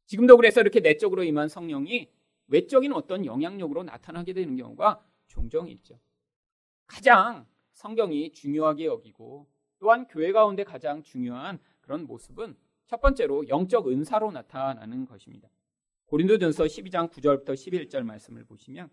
지금도 0.05 0.38
그래서 0.38 0.62
이렇게 0.62 0.79
내적으로 0.79 1.24
임한 1.24 1.50
성령이 1.50 2.10
외적인 2.48 2.93
어떤 2.93 3.25
영향력으로 3.25 3.84
나타나게 3.84 4.34
되는 4.34 4.55
경우가 4.55 5.03
종종 5.27 5.69
있죠. 5.69 6.00
가장 6.88 7.46
성경이 7.74 8.31
중요하게 8.31 8.86
여기고 8.86 9.48
또한 9.77 10.08
교회 10.08 10.31
가운데 10.31 10.63
가장 10.63 11.03
중요한 11.03 11.60
그런 11.81 12.08
모습은 12.08 12.55
첫 12.88 13.01
번째로 13.01 13.48
영적 13.48 13.88
은사로 13.88 14.31
나타나는 14.31 15.05
것입니다. 15.05 15.48
고린도전서 16.08 16.63
12장 16.63 17.12
9절부터 17.12 17.50
11절 17.50 18.01
말씀을 18.01 18.43
보시면 18.46 18.89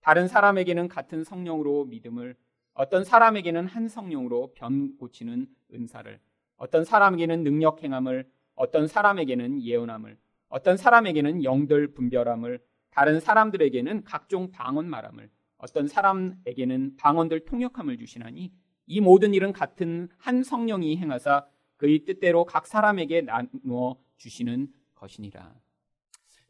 다른 0.00 0.28
사람에게는 0.28 0.88
같은 0.88 1.24
성령으로 1.24 1.86
믿음을 1.86 2.36
어떤 2.74 3.04
사람에게는 3.04 3.66
한 3.66 3.88
성령으로 3.88 4.52
변 4.54 4.96
고치는 4.96 5.46
은사를 5.74 6.18
어떤 6.56 6.84
사람에게는 6.84 7.42
능력 7.42 7.82
행함을 7.82 8.28
어떤 8.54 8.86
사람에게는 8.86 9.62
예언함을 9.62 10.16
어떤 10.48 10.76
사람에게는 10.76 11.44
영들 11.44 11.94
분별함을 11.94 12.60
다른 12.90 13.20
사람들에게는 13.20 14.04
각종 14.04 14.50
방언 14.50 14.88
말함을 14.88 15.30
어떤 15.58 15.86
사람에게는 15.86 16.96
방언들 16.96 17.44
통역함을 17.44 17.96
주시나니 17.98 18.52
이 18.86 19.00
모든 19.00 19.32
일은 19.32 19.52
같은 19.52 20.08
한 20.18 20.42
성령이 20.42 20.96
행하사 20.96 21.46
그의 21.76 22.04
뜻대로 22.04 22.44
각 22.44 22.66
사람에게 22.66 23.22
나누어 23.22 23.96
주시는 24.16 24.68
것이니라. 24.94 25.54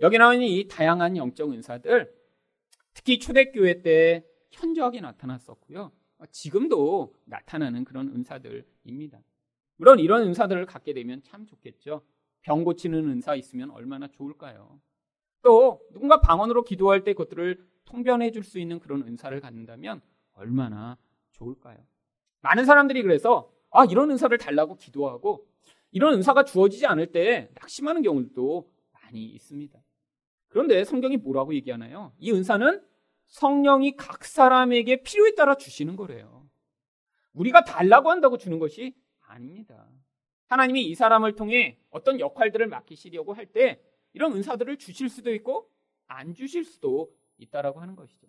여기 0.00 0.18
나오는 0.18 0.42
이 0.42 0.66
다양한 0.66 1.16
영적 1.16 1.52
은사들 1.52 2.12
특히 2.92 3.18
초대교회 3.18 3.82
때 3.82 4.24
현저하게 4.50 5.00
나타났었고요. 5.00 5.92
지금도 6.30 7.14
나타나는 7.24 7.84
그런 7.84 8.08
은사들입니다. 8.08 9.20
물론 9.76 9.98
이런 9.98 10.22
은사들을 10.22 10.64
갖게 10.66 10.92
되면 10.92 11.22
참 11.22 11.46
좋겠죠. 11.46 12.02
병 12.42 12.64
고치는 12.64 13.08
은사 13.08 13.34
있으면 13.36 13.70
얼마나 13.70 14.06
좋을까요? 14.08 14.80
또 15.42 15.80
누군가 15.92 16.20
방언으로 16.20 16.62
기도할 16.64 17.04
때 17.04 17.12
그것들을 17.14 17.66
통변해 17.84 18.30
줄 18.30 18.44
수 18.44 18.58
있는 18.58 18.78
그런 18.78 19.02
은사를 19.02 19.38
갖는다면 19.40 20.00
얼마나 20.34 20.96
좋을까요? 21.32 21.78
많은 22.40 22.64
사람들이 22.64 23.02
그래서 23.02 23.52
아 23.70 23.84
이런 23.84 24.10
은사를 24.10 24.36
달라고 24.38 24.76
기도하고 24.76 25.46
이런 25.90 26.14
은사가 26.14 26.44
주어지지 26.44 26.86
않을 26.86 27.12
때 27.12 27.50
낙심하는 27.54 28.02
경우도 28.02 28.70
많이 28.92 29.24
있습니다. 29.24 29.78
그런데 30.48 30.84
성경이 30.84 31.16
뭐라고 31.18 31.54
얘기하나요? 31.54 32.12
이 32.18 32.32
은사는 32.32 32.82
성령이 33.32 33.96
각 33.96 34.24
사람에게 34.24 35.02
필요에 35.02 35.34
따라 35.34 35.56
주시는 35.56 35.96
거래요. 35.96 36.46
우리가 37.32 37.64
달라고 37.64 38.10
한다고 38.10 38.36
주는 38.36 38.58
것이 38.58 38.94
아닙니다. 39.20 39.88
하나님이 40.48 40.84
이 40.84 40.94
사람을 40.94 41.34
통해 41.34 41.78
어떤 41.90 42.20
역할들을 42.20 42.66
맡기시려고 42.66 43.32
할 43.32 43.46
때 43.46 43.80
이런 44.12 44.32
은사들을 44.34 44.76
주실 44.76 45.08
수도 45.08 45.32
있고 45.34 45.70
안 46.06 46.34
주실 46.34 46.64
수도 46.64 47.10
있다라고 47.38 47.80
하는 47.80 47.96
것이죠. 47.96 48.26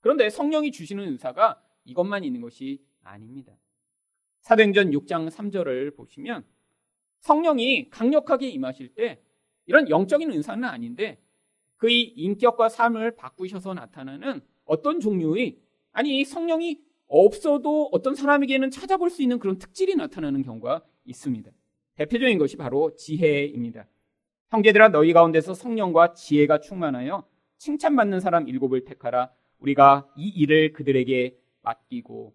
그런데 0.00 0.28
성령이 0.28 0.72
주시는 0.72 1.04
은사가 1.04 1.62
이것만 1.84 2.24
있는 2.24 2.40
것이 2.40 2.84
아닙니다. 3.04 3.56
사도행전 4.40 4.90
6장 4.90 5.30
3절을 5.30 5.94
보시면 5.94 6.44
성령이 7.20 7.88
강력하게 7.90 8.48
임하실 8.48 8.94
때 8.94 9.22
이런 9.66 9.88
영적인 9.88 10.32
은사는 10.32 10.64
아닌데 10.64 11.22
그의 11.80 12.02
인격과 12.02 12.68
삶을 12.68 13.16
바꾸셔서 13.16 13.72
나타나는 13.72 14.42
어떤 14.66 15.00
종류의 15.00 15.58
아니 15.92 16.24
성령이 16.26 16.78
없어도 17.08 17.88
어떤 17.90 18.14
사람에게는 18.14 18.70
찾아볼 18.70 19.08
수 19.08 19.22
있는 19.22 19.38
그런 19.38 19.58
특질이 19.58 19.96
나타나는 19.96 20.42
경우가 20.42 20.84
있습니다. 21.06 21.50
대표적인 21.94 22.38
것이 22.38 22.56
바로 22.56 22.94
지혜입니다. 22.94 23.88
형제들아 24.50 24.90
너희 24.90 25.14
가운데서 25.14 25.54
성령과 25.54 26.12
지혜가 26.12 26.60
충만하여 26.60 27.26
칭찬받는 27.56 28.20
사람 28.20 28.46
일곱을 28.46 28.84
택하라. 28.84 29.32
우리가 29.58 30.06
이 30.18 30.28
일을 30.28 30.72
그들에게 30.72 31.34
맡기고 31.62 32.34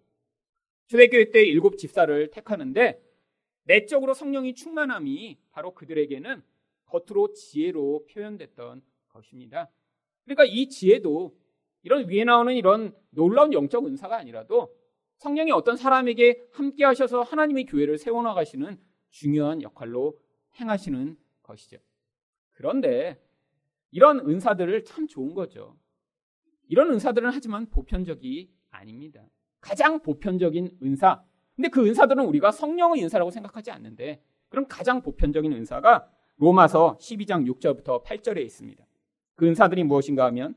초대교회 0.87 1.29
때 1.29 1.43
일곱 1.43 1.77
집사를 1.77 2.31
택하는데 2.31 2.99
내적으로 3.65 4.15
성령이 4.15 4.55
충만함이 4.55 5.37
바로 5.51 5.75
그들에게는 5.75 6.41
겉으로 6.85 7.33
지혜로 7.33 8.07
표현됐던 8.11 8.81
것입니다. 9.15 9.69
그러니까 10.25 10.45
이 10.45 10.67
지혜도 10.67 11.35
이런 11.83 12.09
위에 12.09 12.23
나오는 12.23 12.53
이런 12.53 12.95
놀라운 13.09 13.53
영적 13.53 13.85
은사가 13.85 14.17
아니라도 14.17 14.75
성령이 15.17 15.51
어떤 15.51 15.77
사람에게 15.77 16.47
함께 16.51 16.83
하셔서 16.83 17.21
하나님의 17.21 17.65
교회를 17.65 17.97
세워나가시는 17.97 18.79
중요한 19.09 19.61
역할로 19.61 20.19
행하시는 20.59 21.17
것이죠. 21.43 21.77
그런데 22.53 23.21
이런 23.91 24.19
은사들을 24.19 24.83
참 24.83 25.07
좋은 25.07 25.33
거죠. 25.33 25.77
이런 26.67 26.91
은사들은 26.91 27.29
하지만 27.31 27.69
보편적이 27.69 28.51
아닙니다. 28.69 29.23
가장 29.61 30.01
보편적인 30.01 30.79
은사. 30.83 31.23
근데 31.55 31.69
그 31.69 31.85
은사들은 31.85 32.25
우리가 32.25 32.51
성령의 32.51 33.03
은사라고 33.03 33.31
생각하지 33.31 33.71
않는데 33.71 34.21
그럼 34.49 34.65
가장 34.67 35.01
보편적인 35.01 35.53
은사가 35.53 36.09
로마서 36.37 36.97
12장 36.99 37.49
6절부터 37.49 38.03
8절에 38.03 38.43
있습니다. 38.43 38.85
그 39.35 39.47
은사들이 39.47 39.83
무엇인가 39.83 40.25
하면 40.25 40.55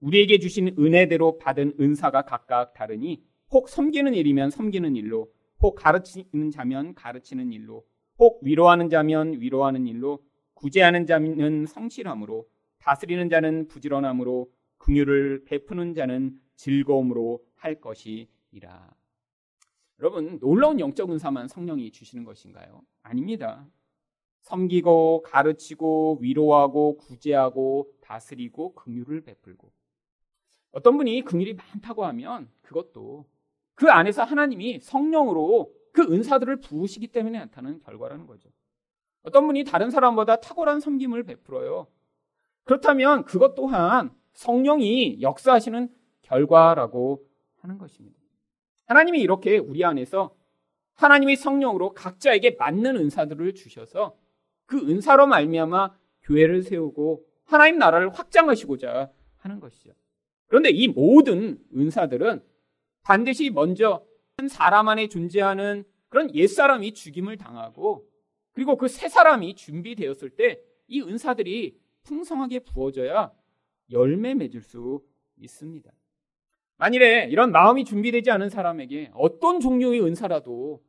우리에게 0.00 0.38
주신 0.38 0.74
은혜대로 0.78 1.38
받은 1.38 1.74
은사가 1.80 2.22
각각 2.22 2.74
다르니 2.74 3.22
혹 3.50 3.68
섬기는 3.68 4.14
일이면 4.14 4.50
섬기는 4.50 4.94
일로 4.96 5.32
혹 5.60 5.74
가르치는 5.74 6.50
자면 6.50 6.94
가르치는 6.94 7.52
일로 7.52 7.84
혹 8.18 8.42
위로하는 8.42 8.88
자면 8.88 9.40
위로하는 9.40 9.86
일로 9.86 10.22
구제하는 10.54 11.06
자는 11.06 11.66
성실함으로 11.66 12.46
다스리는 12.78 13.28
자는 13.28 13.68
부지런함으로 13.68 14.50
긍휼을 14.78 15.44
베푸는 15.44 15.94
자는 15.94 16.38
즐거움으로 16.56 17.44
할 17.56 17.80
것이니라. 17.80 18.94
여러분 20.00 20.38
놀라운 20.38 20.78
영적 20.78 21.10
은사만 21.10 21.48
성령이 21.48 21.90
주시는 21.90 22.24
것인가요? 22.24 22.82
아닙니다. 23.02 23.66
섬기고 24.42 25.22
가르치고 25.22 26.18
위로하고 26.20 26.96
구제하고 26.96 27.90
다스리고 28.00 28.74
긍휼을 28.74 29.22
베풀고 29.22 29.70
어떤 30.72 30.96
분이 30.96 31.22
긍휼이 31.22 31.54
많다고 31.54 32.04
하면 32.06 32.48
그것도 32.62 33.26
그 33.74 33.90
안에서 33.90 34.24
하나님이 34.24 34.80
성령으로 34.80 35.72
그 35.92 36.02
은사들을 36.02 36.60
부으시기 36.60 37.08
때문에 37.08 37.38
나타나는 37.38 37.80
결과라는 37.80 38.26
거죠. 38.26 38.48
어떤 39.22 39.46
분이 39.46 39.64
다른 39.64 39.90
사람보다 39.90 40.36
탁월한 40.40 40.80
섬김을 40.80 41.24
베풀어요. 41.24 41.86
그렇다면 42.64 43.24
그것 43.24 43.54
또한 43.54 44.14
성령이 44.32 45.20
역사하시는 45.20 45.88
결과라고 46.22 47.26
하는 47.60 47.78
것입니다. 47.78 48.18
하나님이 48.86 49.20
이렇게 49.20 49.58
우리 49.58 49.84
안에서 49.84 50.34
하나님의 50.94 51.36
성령으로 51.36 51.94
각자에게 51.94 52.56
맞는 52.58 52.96
은사들을 52.96 53.54
주셔서 53.54 54.16
그 54.68 54.78
은사로 54.78 55.26
말미암아 55.26 55.96
교회를 56.22 56.62
세우고 56.62 57.26
하나님 57.44 57.78
나라를 57.78 58.10
확장하시고자 58.10 59.10
하는 59.38 59.58
것이죠. 59.58 59.92
그런데 60.46 60.70
이 60.70 60.86
모든 60.86 61.58
은사들은 61.74 62.42
반드시 63.02 63.50
먼저 63.50 64.04
한 64.36 64.48
사람 64.48 64.88
안에 64.88 65.08
존재하는 65.08 65.84
그런 66.08 66.32
옛사람이 66.34 66.92
죽임을 66.92 67.36
당하고 67.36 68.08
그리고 68.52 68.76
그세 68.76 69.08
사람이 69.08 69.56
준비되었을 69.56 70.30
때 70.30 70.68
이 70.88 71.02
은사들이 71.02 71.78
풍성하게 72.02 72.60
부어져야 72.60 73.32
열매 73.90 74.34
맺을 74.34 74.62
수 74.62 75.04
있습니다. 75.36 75.90
만일에 76.78 77.28
이런 77.30 77.52
마음이 77.52 77.84
준비되지 77.84 78.30
않은 78.30 78.48
사람에게 78.48 79.10
어떤 79.14 79.60
종류의 79.60 80.02
은사라도 80.02 80.82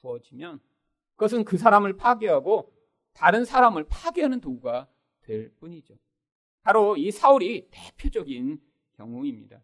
부어지면 0.00 0.60
그것은 1.16 1.44
그 1.44 1.58
사람을 1.58 1.96
파괴하고 1.96 2.72
다른 3.18 3.44
사람을 3.44 3.84
파괴하는 3.88 4.40
도구가 4.40 4.86
될 5.22 5.50
뿐이죠. 5.56 5.98
바로 6.62 6.96
이 6.96 7.10
사울이 7.10 7.68
대표적인 7.70 8.60
경우입니다. 8.96 9.60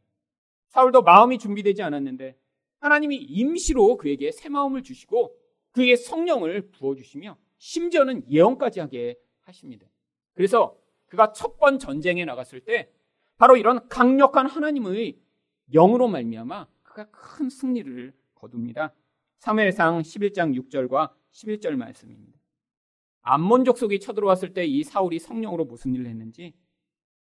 사울도 0.70 1.02
마음이 1.02 1.38
준비되지 1.38 1.80
않았는데 1.82 2.36
하나님이 2.80 3.16
임시로 3.16 3.96
그에게 3.96 4.32
새 4.32 4.48
마음을 4.48 4.82
주시고 4.82 5.36
그에게 5.70 5.94
성령을 5.94 6.70
부어주시며 6.72 7.36
심지어는 7.58 8.28
예언까지 8.28 8.80
하게 8.80 9.16
하십니다. 9.42 9.86
그래서 10.32 10.76
그가 11.06 11.32
첫 11.32 11.56
번 11.58 11.78
전쟁에 11.78 12.24
나갔을 12.24 12.60
때 12.60 12.90
바로 13.36 13.56
이런 13.56 13.88
강력한 13.88 14.46
하나님의 14.46 15.16
영으로 15.72 16.08
말미암아 16.08 16.66
그가 16.82 17.04
큰 17.10 17.48
승리를 17.48 18.12
거둡니다. 18.34 18.92
3회상 19.38 20.00
11장 20.00 20.60
6절과 20.60 21.12
11절 21.30 21.76
말씀입니다. 21.76 22.38
암몬 23.24 23.64
족속이 23.64 24.00
쳐들어왔을 24.00 24.52
때 24.52 24.64
이 24.66 24.84
사울이 24.84 25.18
성령으로 25.18 25.64
무슨 25.64 25.94
일을 25.94 26.06
했는지 26.06 26.54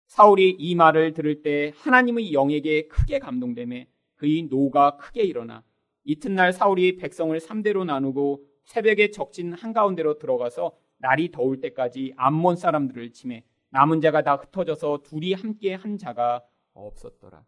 사울이 0.06 0.50
이 0.58 0.74
말을 0.74 1.14
들을 1.14 1.42
때 1.42 1.72
하나님의 1.76 2.32
영에게 2.32 2.88
크게 2.88 3.18
감동됨에 3.18 3.88
그의 4.16 4.42
노가 4.42 4.96
크게 4.96 5.22
일어나 5.22 5.62
이튿날 6.04 6.52
사울이 6.52 6.96
백성을 6.96 7.36
3대로 7.38 7.84
나누고 7.84 8.44
새벽에 8.64 9.10
적진 9.10 9.52
한가운데로 9.52 10.18
들어가서 10.18 10.72
날이 10.98 11.30
더울 11.30 11.60
때까지 11.60 12.12
암몬 12.16 12.56
사람들을 12.56 13.12
침해 13.12 13.44
남은 13.70 14.00
자가 14.00 14.22
다 14.22 14.36
흩어져서 14.36 15.02
둘이 15.02 15.32
함께 15.32 15.74
한 15.74 15.98
자가 15.98 16.44
없었더라. 16.74 17.44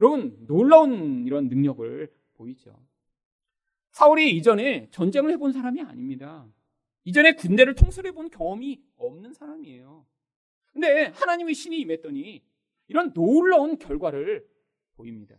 여러분 0.00 0.36
놀라운 0.46 1.26
이런 1.26 1.48
능력을 1.48 2.12
보이죠. 2.34 2.74
사울이 3.92 4.36
이전에 4.36 4.88
전쟁을 4.90 5.30
해본 5.32 5.52
사람이 5.52 5.80
아닙니다. 5.82 6.46
이전에 7.04 7.32
군대를 7.32 7.74
통솔해 7.74 8.12
본 8.12 8.30
경험이 8.30 8.82
없는 8.96 9.32
사람이에요. 9.32 10.06
근데 10.72 11.06
하나님의 11.06 11.54
신이 11.54 11.80
임했더니 11.80 12.42
이런 12.88 13.12
놀라운 13.12 13.78
결과를 13.78 14.46
보입니다. 14.94 15.36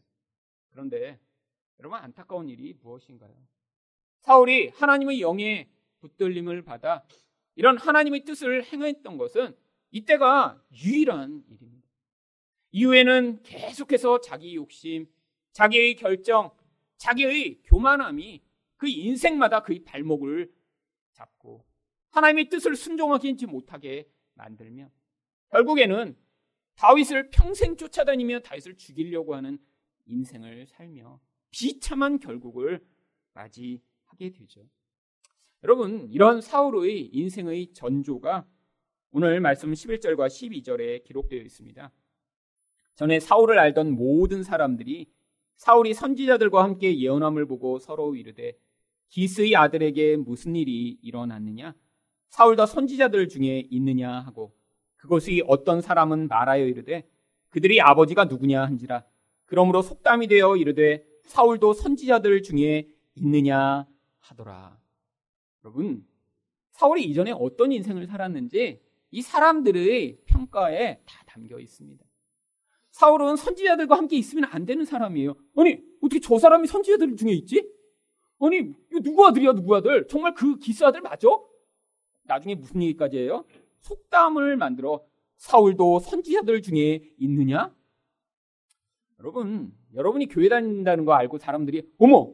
그런데 0.69 1.19
여러분 1.79 1.99
안타까운 1.99 2.49
일이 2.49 2.73
무엇인가요? 2.81 3.33
사울이 4.19 4.69
하나님의 4.69 5.21
영에 5.21 5.69
붙들림을 5.99 6.63
받아 6.63 7.03
이런 7.55 7.77
하나님의 7.77 8.23
뜻을 8.23 8.63
행했던 8.63 9.17
것은 9.17 9.55
이때가 9.91 10.63
유일한 10.71 11.43
일입니다. 11.49 11.87
이후에는 12.71 13.43
계속해서 13.43 14.21
자기 14.21 14.55
욕심, 14.55 15.07
자기의 15.51 15.95
결정, 15.95 16.51
자기의 16.97 17.61
교만함이 17.63 18.41
그 18.77 18.87
인생마다 18.87 19.61
그의 19.61 19.83
발목을 19.83 20.51
잡고 21.21 21.65
하나님의 22.11 22.49
뜻을 22.49 22.75
순종하지 22.75 23.45
못하게 23.45 24.09
만들며 24.33 24.89
결국에는 25.49 26.15
다윗을 26.75 27.29
평생 27.29 27.75
쫓아다니며 27.75 28.39
다윗을 28.39 28.75
죽이려고 28.75 29.35
하는 29.35 29.59
인생을 30.05 30.67
살며 30.67 31.19
비참한 31.51 32.19
결국을 32.19 32.83
맞이하게 33.33 34.31
되죠. 34.33 34.65
여러분, 35.63 36.07
이런 36.09 36.41
사울의 36.41 37.07
인생의 37.13 37.73
전조가 37.73 38.47
오늘 39.11 39.39
말씀 39.41 39.71
11절과 39.71 40.27
12절에 40.27 41.03
기록되어 41.03 41.41
있습니다. 41.41 41.91
전에 42.95 43.19
사울을 43.19 43.59
알던 43.59 43.91
모든 43.91 44.41
사람들이 44.43 45.11
사울이 45.57 45.93
선지자들과 45.93 46.63
함께 46.63 46.97
예언함을 46.97 47.45
보고 47.45 47.77
서로 47.77 48.15
이르되 48.15 48.57
기스의 49.11 49.55
아들에게 49.55 50.17
무슨 50.17 50.55
일이 50.55 50.97
일어났느냐? 51.01 51.75
사울도 52.29 52.65
선지자들 52.65 53.27
중에 53.27 53.67
있느냐 53.69 54.09
하고 54.21 54.55
그것이 54.95 55.43
어떤 55.47 55.81
사람은 55.81 56.27
말하여 56.27 56.65
이르되 56.65 57.07
그들이 57.49 57.81
아버지가 57.81 58.25
누구냐 58.25 58.63
한지라 58.63 59.03
그러므로 59.45 59.81
속담이 59.81 60.27
되어 60.27 60.55
이르되 60.55 61.05
사울도 61.23 61.73
선지자들 61.73 62.41
중에 62.41 62.87
있느냐 63.15 63.85
하더라. 64.19 64.79
여러분, 65.63 66.07
사울이 66.71 67.03
이전에 67.03 67.31
어떤 67.31 67.71
인생을 67.73 68.07
살았는지 68.07 68.81
이 69.11 69.21
사람들의 69.21 70.21
평가에 70.25 71.01
다 71.05 71.23
담겨 71.25 71.59
있습니다. 71.59 72.03
사울은 72.91 73.35
선지자들과 73.35 73.97
함께 73.97 74.17
있으면 74.17 74.45
안 74.45 74.65
되는 74.65 74.85
사람이에요. 74.85 75.35
아니, 75.57 75.79
어떻게 76.01 76.19
저 76.21 76.39
사람이 76.39 76.67
선지자들 76.67 77.17
중에 77.17 77.31
있지? 77.33 77.69
아니, 78.41 78.73
이거 78.91 78.99
누구 79.01 79.25
아들이야, 79.27 79.53
누구 79.53 79.75
아들? 79.75 80.07
정말 80.07 80.33
그 80.33 80.57
기스 80.57 80.83
아들 80.83 81.01
맞아? 81.01 81.27
나중에 82.23 82.55
무슨 82.55 82.81
얘기까지 82.81 83.17
해요? 83.19 83.45
속담을 83.79 84.57
만들어 84.57 85.03
사울도 85.37 85.99
선지자들 85.99 86.61
중에 86.61 87.01
있느냐? 87.17 87.73
여러분, 89.19 89.71
여러분이 89.93 90.27
교회 90.27 90.49
다닌다는 90.49 91.05
거 91.05 91.13
알고 91.13 91.37
사람들이 91.37 91.83
어머, 91.99 92.33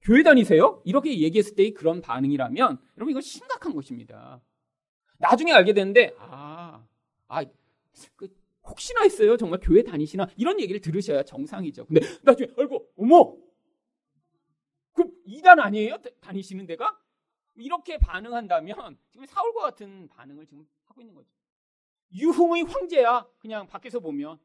교회 0.00 0.22
다니세요? 0.22 0.82
이렇게 0.84 1.20
얘기했을 1.20 1.54
때의 1.54 1.72
그런 1.72 2.00
반응이라면 2.00 2.78
여러분 2.96 3.10
이건 3.10 3.22
심각한 3.22 3.74
것입니다. 3.74 4.40
나중에 5.18 5.52
알게 5.52 5.72
되는데 5.72 6.14
아, 6.18 6.84
아, 7.26 7.44
그 8.16 8.28
혹시나 8.64 9.02
했어요? 9.02 9.36
정말 9.36 9.58
교회 9.62 9.82
다니시나? 9.82 10.28
이런 10.36 10.60
얘기를 10.60 10.80
들으셔야 10.80 11.24
정상이죠. 11.24 11.86
근데 11.86 12.00
나중에 12.22 12.48
알고 12.56 12.88
어머, 12.96 13.32
그 13.34 13.47
이단 15.28 15.60
아니에요? 15.60 15.98
다니시는 16.22 16.66
데가? 16.66 16.98
이렇게 17.56 17.98
반응한다면 17.98 18.98
지금 19.10 19.26
사울과 19.26 19.60
같은 19.62 20.08
반응을 20.08 20.46
지금 20.46 20.66
하고 20.86 21.00
있는 21.02 21.14
거죠. 21.14 21.28
유흥의 22.14 22.62
황제야. 22.62 23.28
그냥 23.38 23.66
밖에서 23.66 24.00
보면. 24.00 24.38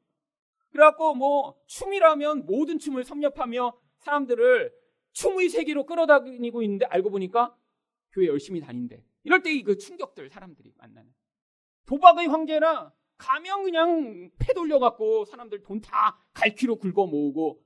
그래갖고 0.71 1.15
뭐 1.15 1.55
춤이라면 1.67 2.45
모든 2.45 2.79
춤을 2.79 3.03
섭렵하며 3.05 3.79
사람들을 3.99 4.73
춤의 5.13 5.49
세계로 5.49 5.85
끌어다니고 5.85 6.61
있는데 6.63 6.85
알고 6.87 7.11
보니까 7.11 7.55
교회 8.11 8.27
열심히 8.27 8.59
다닌대. 8.59 9.05
이럴 9.23 9.41
때 9.41 9.61
그 9.63 9.77
충격들 9.77 10.29
사람들이 10.29 10.73
만나는. 10.75 11.13
도박의 11.85 12.27
황제나 12.27 12.91
가면 13.17 13.63
그냥 13.63 14.31
패 14.39 14.53
돌려갖고 14.53 15.23
사람들 15.25 15.61
돈 15.63 15.79
다 15.79 16.17
갈퀴로 16.33 16.77
긁어 16.77 17.05
모으고 17.05 17.63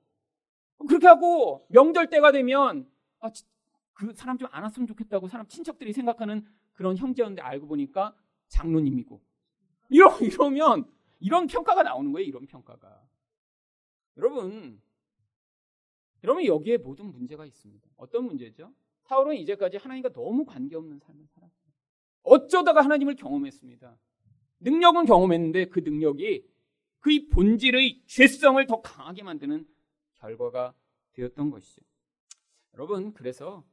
그렇게 0.88 1.08
하고 1.08 1.66
명절 1.70 2.10
때가 2.12 2.32
되면 2.32 2.88
아, 3.20 3.30
그 3.94 4.14
사람 4.14 4.38
좀 4.38 4.48
안 4.52 4.64
왔으면 4.64 4.88
좋겠다고 4.88 5.28
사람 5.28 5.48
친척들이 5.48 5.94
생각하는 5.94 6.46
그런 6.74 6.96
형제였는데 6.98 7.42
알고 7.42 7.68
보니까 7.68 8.16
장로님이고 8.48 9.22
이러, 9.90 10.18
이러면 10.22 10.86
이런 11.20 11.48
평가가 11.48 11.84
나오는 11.84 12.12
거예요. 12.12 12.28
이런 12.28 12.46
평가가. 12.46 13.08
여러분, 14.18 14.82
여러분 16.24 16.46
여기에 16.46 16.78
모든 16.78 17.12
문제가 17.12 17.46
있습니다. 17.46 17.90
어떤 17.98 18.26
문제죠? 18.26 18.74
사울은 19.04 19.36
이제까지 19.38 19.78
하나님과 19.78 20.10
너무 20.14 20.46
관계없는 20.46 21.00
삶을 21.00 21.26
살았어요. 21.28 21.72
어쩌다가 22.24 22.82
하나님을 22.82 23.16
경험했습니다. 23.16 23.98
능력은 24.60 25.06
경험했는데 25.06 25.66
그 25.66 25.80
능력이 25.80 26.46
그의 27.00 27.28
본질의 27.30 28.04
죄성을 28.08 28.66
더 28.68 28.82
강하게 28.82 29.24
만드는 29.24 29.66
결과가 30.16 30.74
되었던 31.14 31.50
것이죠. 31.52 31.82
여러분, 32.78 33.12
그래서 33.14 33.64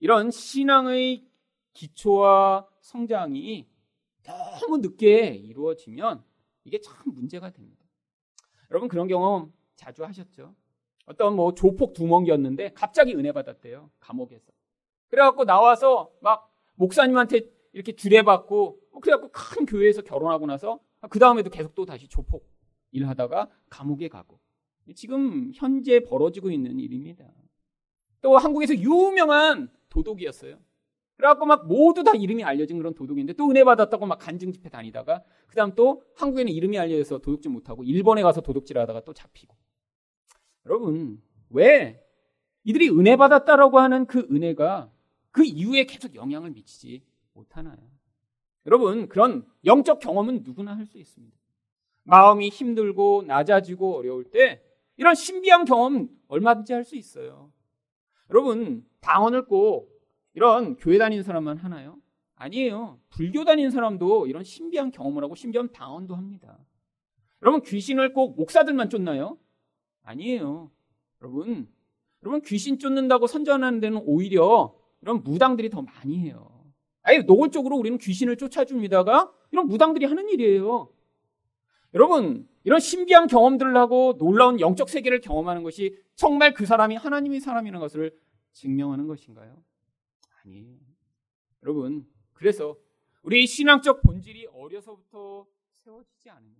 이런 0.00 0.30
신앙의 0.30 1.28
기초와 1.74 2.66
성장이 2.80 3.68
너무 4.24 4.78
늦게 4.78 5.34
이루어지면 5.34 6.24
이게 6.64 6.80
참 6.80 6.96
문제가 7.12 7.50
됩니다. 7.50 7.84
여러분 8.70 8.88
그런 8.88 9.06
경험 9.06 9.52
자주 9.76 10.02
하셨죠? 10.02 10.54
어떤 11.04 11.36
뭐 11.36 11.54
조폭 11.54 11.92
두멍이었는데 11.92 12.72
갑자기 12.72 13.14
은혜 13.14 13.32
받았대요. 13.32 13.90
감옥에서. 14.00 14.50
그래갖고 15.08 15.44
나와서 15.44 16.10
막 16.22 16.50
목사님한테 16.74 17.50
이렇게 17.72 17.94
주례받고 17.94 18.80
뭐 18.92 19.00
그래갖고 19.00 19.30
큰 19.30 19.66
교회에서 19.66 20.02
결혼하고 20.02 20.46
나서 20.46 20.80
그 21.10 21.18
다음에도 21.18 21.50
계속 21.50 21.74
또 21.74 21.84
다시 21.84 22.08
조폭 22.08 22.48
일하다가 22.92 23.50
감옥에 23.68 24.08
가고 24.08 24.40
지금 24.94 25.52
현재 25.54 26.00
벌어지고 26.00 26.50
있는 26.50 26.80
일입니다. 26.80 27.26
또 28.20 28.36
한국에서 28.36 28.74
유명한 28.74 29.68
도둑이었어요. 29.88 30.58
그래갖고 31.16 31.46
막 31.46 31.66
모두 31.66 32.04
다 32.04 32.12
이름이 32.14 32.44
알려진 32.44 32.78
그런 32.78 32.94
도둑인데 32.94 33.32
또 33.32 33.50
은혜 33.50 33.64
받았다고 33.64 34.06
막 34.06 34.18
간증 34.18 34.52
집회 34.52 34.68
다니다가 34.68 35.24
그 35.48 35.56
다음 35.56 35.74
또 35.74 36.02
한국에는 36.16 36.52
이름이 36.52 36.78
알려져서 36.78 37.18
도둑질 37.18 37.50
못하고 37.50 37.82
일본에 37.82 38.22
가서 38.22 38.40
도둑질 38.40 38.78
하다가 38.78 39.00
또 39.04 39.12
잡히고 39.12 39.56
여러분 40.66 41.20
왜 41.50 42.04
이들이 42.64 42.90
은혜 42.90 43.16
받았다라고 43.16 43.78
하는 43.78 44.06
그 44.06 44.28
은혜가 44.30 44.92
그 45.30 45.44
이후에 45.44 45.84
계속 45.84 46.14
영향을 46.14 46.50
미치지 46.50 47.02
못하나요? 47.32 47.78
여러분, 48.66 49.08
그런 49.08 49.46
영적 49.64 50.00
경험은 50.00 50.42
누구나 50.42 50.76
할 50.76 50.84
수 50.84 50.98
있습니다. 50.98 51.36
마음이 52.02 52.48
힘들고 52.48 53.24
낮아지고 53.26 53.96
어려울 53.96 54.24
때 54.24 54.62
이런 54.96 55.14
신비한 55.14 55.64
경험 55.64 56.08
얼마든지 56.26 56.72
할 56.72 56.84
수 56.84 56.96
있어요. 56.96 57.52
여러분, 58.30 58.84
방언을 59.00 59.46
꼭 59.46 59.90
이런 60.34 60.76
교회 60.76 60.98
다니는 60.98 61.22
사람만 61.22 61.58
하나요? 61.58 61.98
아니에요. 62.36 63.00
불교 63.10 63.44
다니는 63.44 63.70
사람도 63.70 64.26
이런 64.26 64.44
신비한 64.44 64.90
경험을 64.90 65.24
하고 65.24 65.34
심지어 65.34 65.66
방언도 65.66 66.14
합니다. 66.14 66.58
여러분, 67.42 67.62
귀신을 67.62 68.12
꼭 68.12 68.36
목사들만 68.36 68.90
쫓나요? 68.90 69.38
아니에요. 70.02 70.70
여러분, 71.20 71.68
여러분 72.22 72.40
귀신 72.42 72.78
쫓는다고 72.78 73.26
선전하는 73.26 73.80
데는 73.80 74.02
오히려 74.04 74.74
이런 75.02 75.22
무당들이 75.22 75.70
더 75.70 75.82
많이 75.82 76.18
해요. 76.18 76.64
아예 77.02 77.18
노골적으로 77.18 77.76
우리는 77.76 77.96
귀신을 77.98 78.36
쫓아줍니다가 78.36 79.32
이런 79.52 79.66
무당들이 79.66 80.04
하는 80.04 80.28
일이에요. 80.28 80.90
여러분, 81.94 82.48
이런 82.64 82.80
신비한 82.80 83.26
경험들을 83.28 83.76
하고 83.76 84.16
놀라운 84.18 84.60
영적 84.60 84.88
세계를 84.88 85.20
경험하는 85.20 85.62
것이 85.62 85.98
정말 86.14 86.52
그 86.52 86.66
사람이 86.66 86.96
하나님의 86.96 87.40
사람이라는 87.40 87.80
것을 87.80 88.16
증명하는 88.52 89.06
것인가요? 89.06 89.62
아니에요. 90.42 90.76
여러분, 91.62 92.06
그래서 92.34 92.76
우리 93.22 93.46
신앙적 93.46 94.02
본질이 94.02 94.46
어려서부터 94.46 95.46
세워지지 95.78 96.30
않으면 96.30 96.56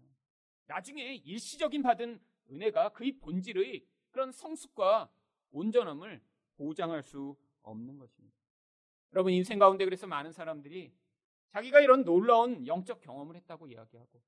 나중에 0.66 1.14
일시적인 1.24 1.82
받은 1.82 2.20
은혜가 2.50 2.90
그의 2.90 3.12
본질의 3.18 3.84
그런 4.10 4.32
성숙과 4.32 5.10
온전함을 5.50 6.20
보장할 6.56 7.02
수 7.02 7.36
없는 7.62 7.98
것입니다. 7.98 8.36
여러분 9.12 9.32
인생 9.32 9.58
가운데 9.58 9.84
그래서 9.84 10.06
많은 10.06 10.32
사람들이 10.32 10.92
자기가 11.48 11.80
이런 11.80 12.04
놀라운 12.04 12.66
영적 12.66 13.00
경험을 13.00 13.36
했다고 13.36 13.68
이야기하고 13.68 14.20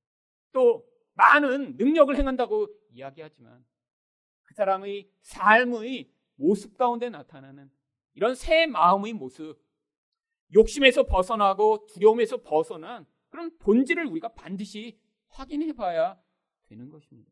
또 0.52 0.86
많은 1.14 1.76
능력을 1.76 2.16
행한다고 2.16 2.68
이야기하지만 2.90 3.64
그 4.42 4.54
사람의 4.54 5.10
삶의 5.22 6.10
모습 6.36 6.76
가운데 6.76 7.10
나타나는 7.10 7.70
이런 8.14 8.34
새 8.34 8.66
마음의 8.66 9.12
모습, 9.12 9.56
욕심에서 10.54 11.04
벗어나고 11.04 11.86
두려움에서 11.86 12.42
벗어난 12.42 13.06
그런 13.28 13.56
본질을 13.58 14.06
우리가 14.06 14.28
반드시 14.34 14.98
확인해 15.28 15.72
봐야 15.72 16.20
되는 16.68 16.90
것입니다. 16.90 17.30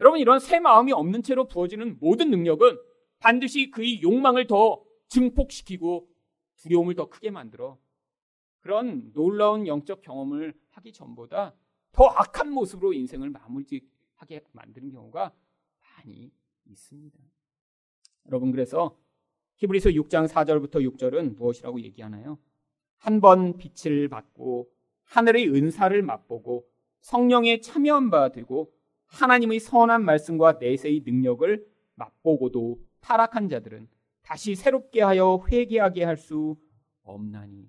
여러분, 0.00 0.18
이런 0.18 0.40
새 0.40 0.58
마음이 0.58 0.92
없는 0.92 1.22
채로 1.22 1.46
부어지는 1.46 1.98
모든 2.00 2.30
능력은 2.30 2.76
반드시 3.20 3.70
그의 3.70 4.02
욕망을 4.02 4.48
더 4.48 4.82
증폭시키고 5.08 6.08
두려움을 6.56 6.94
더 6.94 7.08
크게 7.08 7.30
만들어 7.30 7.78
그런 8.60 9.12
놀라운 9.12 9.66
영적 9.66 10.02
경험을 10.02 10.54
하기 10.70 10.92
전보다 10.92 11.54
더 11.92 12.06
악한 12.06 12.50
모습으로 12.52 12.92
인생을 12.92 13.30
마무리하게 13.30 14.44
만드는 14.52 14.90
경우가 14.90 15.32
많이 15.96 16.32
있습니다. 16.66 17.18
여러분 18.26 18.50
그래서 18.50 18.96
히브리서 19.56 19.90
6장 19.90 20.26
4절부터 20.28 20.76
6절은 20.96 21.36
무엇이라고 21.36 21.80
얘기하나요? 21.82 22.38
한 22.98 23.20
번 23.20 23.56
빛을 23.56 24.08
받고 24.08 24.70
하늘의 25.04 25.48
은사를 25.48 26.00
맛보고 26.02 26.66
성령에 27.00 27.60
참여한 27.60 28.10
바 28.10 28.30
되고 28.30 28.72
하나님의 29.06 29.58
선한 29.60 30.04
말씀과 30.04 30.54
내세의 30.60 31.02
능력을 31.04 31.66
맛보고도 31.96 32.80
타락한 33.00 33.48
자들은 33.48 33.88
다시 34.22 34.54
새롭게 34.54 35.02
하여 35.02 35.44
회개하게 35.50 36.04
할 36.04 36.16
수 36.16 36.56
없나니. 37.02 37.68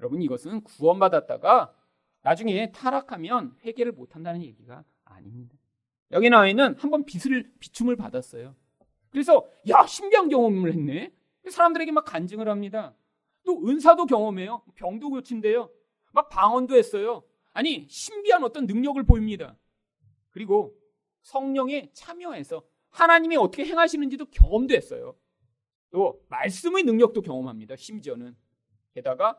여러분 0.00 0.22
이것은 0.22 0.62
구원받았다가 0.62 1.74
나중에 2.22 2.72
타락하면 2.72 3.56
회개를 3.64 3.92
못 3.92 4.14
한다는 4.14 4.42
얘기가 4.42 4.84
아닙니다. 5.04 5.56
여기 6.10 6.30
나와 6.30 6.48
있는 6.48 6.74
한번 6.76 7.04
빛을 7.04 7.50
비춤을 7.58 7.96
받았어요. 7.96 8.54
그래서 9.10 9.46
야 9.68 9.86
신비한 9.86 10.28
경험을 10.28 10.72
했네. 10.72 11.12
사람들에게 11.48 11.92
막 11.92 12.04
간증을 12.04 12.48
합니다. 12.48 12.94
또 13.44 13.66
은사도 13.66 14.06
경험해요. 14.06 14.62
병도 14.74 15.10
고친대요. 15.10 15.70
막 16.12 16.28
방언도 16.28 16.76
했어요. 16.76 17.22
아니 17.52 17.86
신비한 17.88 18.44
어떤 18.44 18.66
능력을 18.66 19.02
보입니다. 19.04 19.56
그리고 20.30 20.74
성령에 21.22 21.90
참여해서 21.92 22.62
하나님이 22.90 23.36
어떻게 23.36 23.64
행하시는지도 23.64 24.26
경험도 24.26 24.74
했어요. 24.74 25.16
또 25.90 26.22
말씀의 26.28 26.84
능력도 26.84 27.22
경험합니다. 27.22 27.76
심지어는 27.76 28.36
게다가 28.94 29.38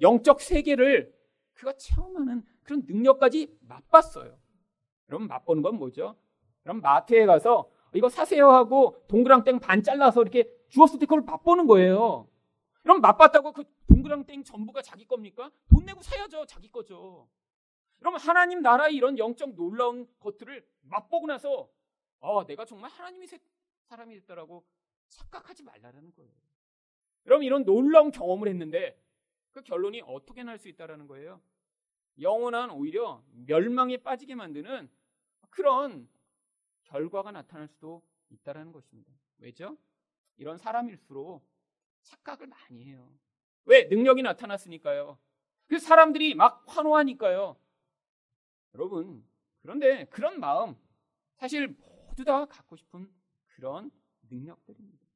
영적 0.00 0.40
세계를 0.40 1.12
그가 1.54 1.72
체험하는 1.76 2.44
그런 2.62 2.82
능력까지 2.86 3.58
맛봤어요. 3.60 4.38
그럼 5.06 5.26
맛보는 5.28 5.62
건 5.62 5.76
뭐죠? 5.76 6.16
그럼 6.62 6.80
마트에 6.80 7.26
가서 7.26 7.70
이거 7.94 8.08
사세요 8.08 8.50
하고 8.50 8.96
동그랑땡 9.08 9.60
반 9.60 9.82
잘라서 9.82 10.22
이렇게 10.22 10.50
주었을 10.68 10.98
때 10.98 11.06
그걸 11.06 11.22
맛보는 11.22 11.66
거예요. 11.66 12.28
그럼 12.82 13.00
맛봤다고 13.00 13.52
그 13.52 13.64
동그랑땡 13.88 14.44
전부가 14.44 14.82
자기 14.82 15.06
겁니까? 15.06 15.50
돈 15.70 15.84
내고 15.84 16.02
사야죠. 16.02 16.44
자기 16.46 16.70
거죠. 16.70 17.28
그럼 17.98 18.16
하나님 18.16 18.60
나라의 18.60 18.94
이런 18.94 19.16
영적 19.16 19.54
놀라운 19.54 20.06
것들을 20.20 20.66
맛보고 20.82 21.26
나서 21.26 21.70
아, 22.20 22.44
내가 22.46 22.64
정말 22.64 22.90
하나님의 22.90 23.28
사람이 23.84 24.14
됐다라고 24.20 24.64
착각하지 25.08 25.62
말라는 25.62 26.12
거예요. 26.14 26.32
그럼 27.22 27.42
이런 27.42 27.64
놀라운 27.64 28.10
경험을 28.10 28.48
했는데 28.48 28.98
그 29.54 29.62
결론이 29.62 30.02
어떻게 30.02 30.42
날 30.42 30.58
수 30.58 30.68
있다라는 30.68 31.06
거예요? 31.06 31.40
영원한 32.20 32.70
오히려 32.70 33.22
멸망에 33.46 33.98
빠지게 33.98 34.34
만드는 34.34 34.90
그런 35.50 36.08
결과가 36.82 37.30
나타날 37.30 37.68
수도 37.68 38.02
있다라는 38.30 38.72
것입니다. 38.72 39.12
왜죠? 39.38 39.78
이런 40.36 40.58
사람일수록 40.58 41.46
착각을 42.02 42.48
많이 42.48 42.84
해요. 42.84 43.08
왜? 43.64 43.84
능력이 43.84 44.22
나타났으니까요. 44.22 45.18
그 45.66 45.78
사람들이 45.78 46.34
막 46.34 46.64
환호하니까요. 46.66 47.56
여러분, 48.74 49.24
그런데 49.62 50.04
그런 50.06 50.40
마음 50.40 50.76
사실 51.36 51.68
모두 51.68 52.24
다 52.24 52.44
갖고 52.44 52.76
싶은 52.76 53.10
그런 53.46 53.90
능력들입니다. 54.28 55.06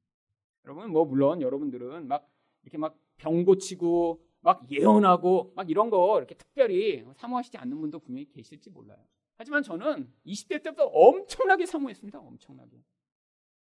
여러분, 0.64 0.90
뭐 0.90 1.04
물론 1.04 1.42
여러분들은 1.42 2.06
막 2.06 2.30
이렇게 2.62 2.78
막 2.78 2.96
병 3.18 3.44
고치고 3.44 4.24
막 4.40 4.70
예언하고 4.70 5.52
막 5.56 5.68
이런 5.70 5.90
거 5.90 6.16
이렇게 6.18 6.34
특별히 6.34 7.04
사모하시지 7.16 7.58
않는 7.58 7.80
분도 7.80 7.98
분명히 7.98 8.28
계실지 8.28 8.70
몰라요. 8.70 8.98
하지만 9.36 9.62
저는 9.62 10.12
20대 10.26 10.62
때부터 10.62 10.84
엄청나게 10.86 11.66
사모했습니다. 11.66 12.18
엄청나게. 12.18 12.82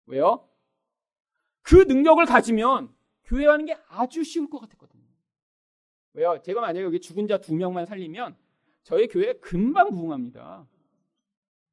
왜요? 0.06 0.48
그 1.62 1.76
능력을 1.82 2.24
가지면 2.26 2.94
교회하는 3.24 3.66
게 3.66 3.76
아주 3.88 4.22
쉬울 4.22 4.48
것 4.48 4.58
같았거든요. 4.60 5.04
왜요? 6.14 6.40
제가 6.42 6.60
만약에 6.60 6.82
여기 6.82 7.00
죽은 7.00 7.26
자 7.26 7.38
두 7.38 7.54
명만 7.54 7.84
살리면 7.84 8.36
저희 8.82 9.08
교회 9.08 9.34
금방 9.34 9.90
부흥합니다. 9.90 10.66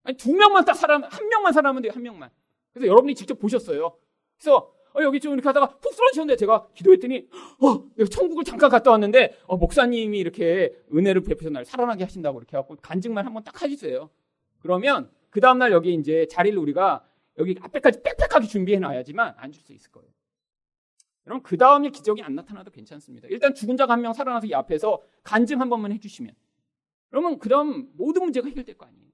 아니, 0.04 0.18
두 0.18 0.34
명만 0.34 0.66
딱 0.66 0.74
살아면, 0.74 1.10
한 1.10 1.30
명만 1.30 1.54
살아면 1.54 1.82
돼요, 1.82 1.92
한 1.94 2.02
명만. 2.02 2.30
그래서 2.74 2.88
여러분이 2.88 3.16
직접 3.16 3.40
보셨어요. 3.40 3.98
그래서, 4.38 4.74
어, 4.96 5.02
여기 5.02 5.20
좀 5.20 5.34
이렇게 5.34 5.48
하다가 5.48 5.78
푹 5.80 5.94
쓰러지셨는데 5.94 6.38
제가 6.38 6.68
기도했더니, 6.76 7.28
어, 7.62 8.06
천국을 8.06 8.44
잠깐 8.44 8.70
갔다 8.70 8.92
왔는데, 8.92 9.38
어, 9.48 9.58
목사님이 9.58 10.20
이렇게 10.20 10.72
은혜를 10.94 11.24
베푸셔서 11.24 11.52
날 11.52 11.66
살아나게 11.66 12.04
하신다고 12.04 12.40
이렇게 12.40 12.56
해갖고 12.58 12.76
간증만 12.82 13.26
한번 13.26 13.44
딱 13.44 13.60
해주세요. 13.62 14.10
그러면, 14.60 15.10
그 15.30 15.42
다음날 15.42 15.72
여기 15.72 15.94
이제 15.96 16.28
자리를 16.30 16.58
우리가 16.58 17.04
여기 17.40 17.56
앞에까지 17.60 18.04
빽빽하게 18.04 18.46
준비해 18.48 18.78
놔야지만 18.80 19.34
앉을 19.38 19.54
수 19.56 19.74
있을 19.74 19.92
거예요. 19.92 20.08
여러분, 21.26 21.42
그 21.42 21.58
다음에 21.58 21.90
기적이 21.90 22.22
안 22.22 22.36
나타나도 22.36 22.70
괜찮습니다. 22.72 23.28
일단 23.32 23.56
죽은 23.56 23.78
자가 23.78 23.94
한 23.94 24.02
명 24.02 24.14
살아나서 24.14 24.46
이 24.46 24.54
앞에서 24.54 25.02
간증 25.24 25.60
한 25.62 25.70
번만 25.70 25.92
해주시면. 25.94 26.36
그러면 27.10 27.40
그럼 27.40 27.90
모든 27.94 28.24
문제가 28.24 28.48
해결될 28.48 28.78
거 28.78 28.86
아니에요. 28.86 29.08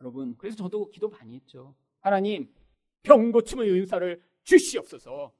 여러분, 0.00 0.36
그래서 0.38 0.56
저도 0.56 0.88
기도 0.90 1.08
많이 1.10 1.34
했죠. 1.34 1.74
하나님, 2.00 2.48
병 3.02 3.32
고침의 3.32 3.70
은사를 3.70 4.22
주시옵소서. 4.44 5.32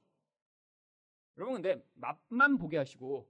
여러분, 1.37 1.61
근데 1.61 1.83
맛만 1.93 2.57
보게 2.57 2.77
하시고 2.77 3.29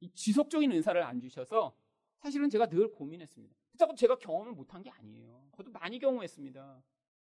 이 0.00 0.10
지속적인 0.12 0.72
은사를 0.72 1.02
안 1.02 1.20
주셔서 1.20 1.76
사실은 2.18 2.50
제가 2.50 2.68
늘 2.68 2.90
고민했습니다. 2.90 3.54
그렇다고 3.68 3.94
제가 3.94 4.18
경험을 4.18 4.52
못한 4.52 4.82
게 4.82 4.90
아니에요. 4.90 5.48
저도 5.56 5.70
많이 5.70 5.98
경험했습니다. 5.98 6.82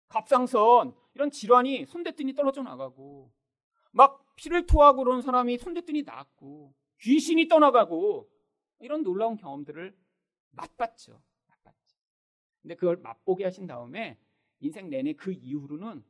갑상선 0.08 0.94
이런 1.14 1.30
질환이 1.30 1.86
손댔더니 1.86 2.34
떨어져 2.34 2.62
나가고 2.62 3.32
막 3.92 4.24
피를 4.36 4.66
토하고 4.66 5.04
그런 5.04 5.22
사람이 5.22 5.58
손댔더니 5.58 6.02
낫고 6.02 6.74
귀신이 7.00 7.48
떠나가고 7.48 8.30
이런 8.80 9.02
놀라운 9.02 9.36
경험들을 9.36 9.96
맛봤죠. 10.50 11.22
근데 12.62 12.76
그걸 12.76 12.96
맛보게 12.96 13.44
하신 13.44 13.66
다음에 13.66 14.18
인생 14.60 14.88
내내 14.88 15.14
그 15.14 15.32
이후로는 15.32 16.04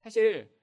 사실 0.00 0.53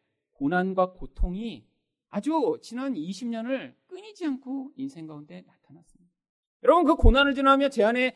고난과 0.41 0.93
고통이 0.93 1.67
아주 2.09 2.57
지난 2.63 2.95
20년을 2.95 3.75
끊이지 3.85 4.25
않고 4.25 4.71
인생 4.75 5.05
가운데 5.05 5.43
나타났습니다. 5.45 6.11
여러분 6.63 6.83
그 6.83 6.95
고난을 6.95 7.35
지나며 7.35 7.69
제 7.69 7.83
안에 7.83 8.15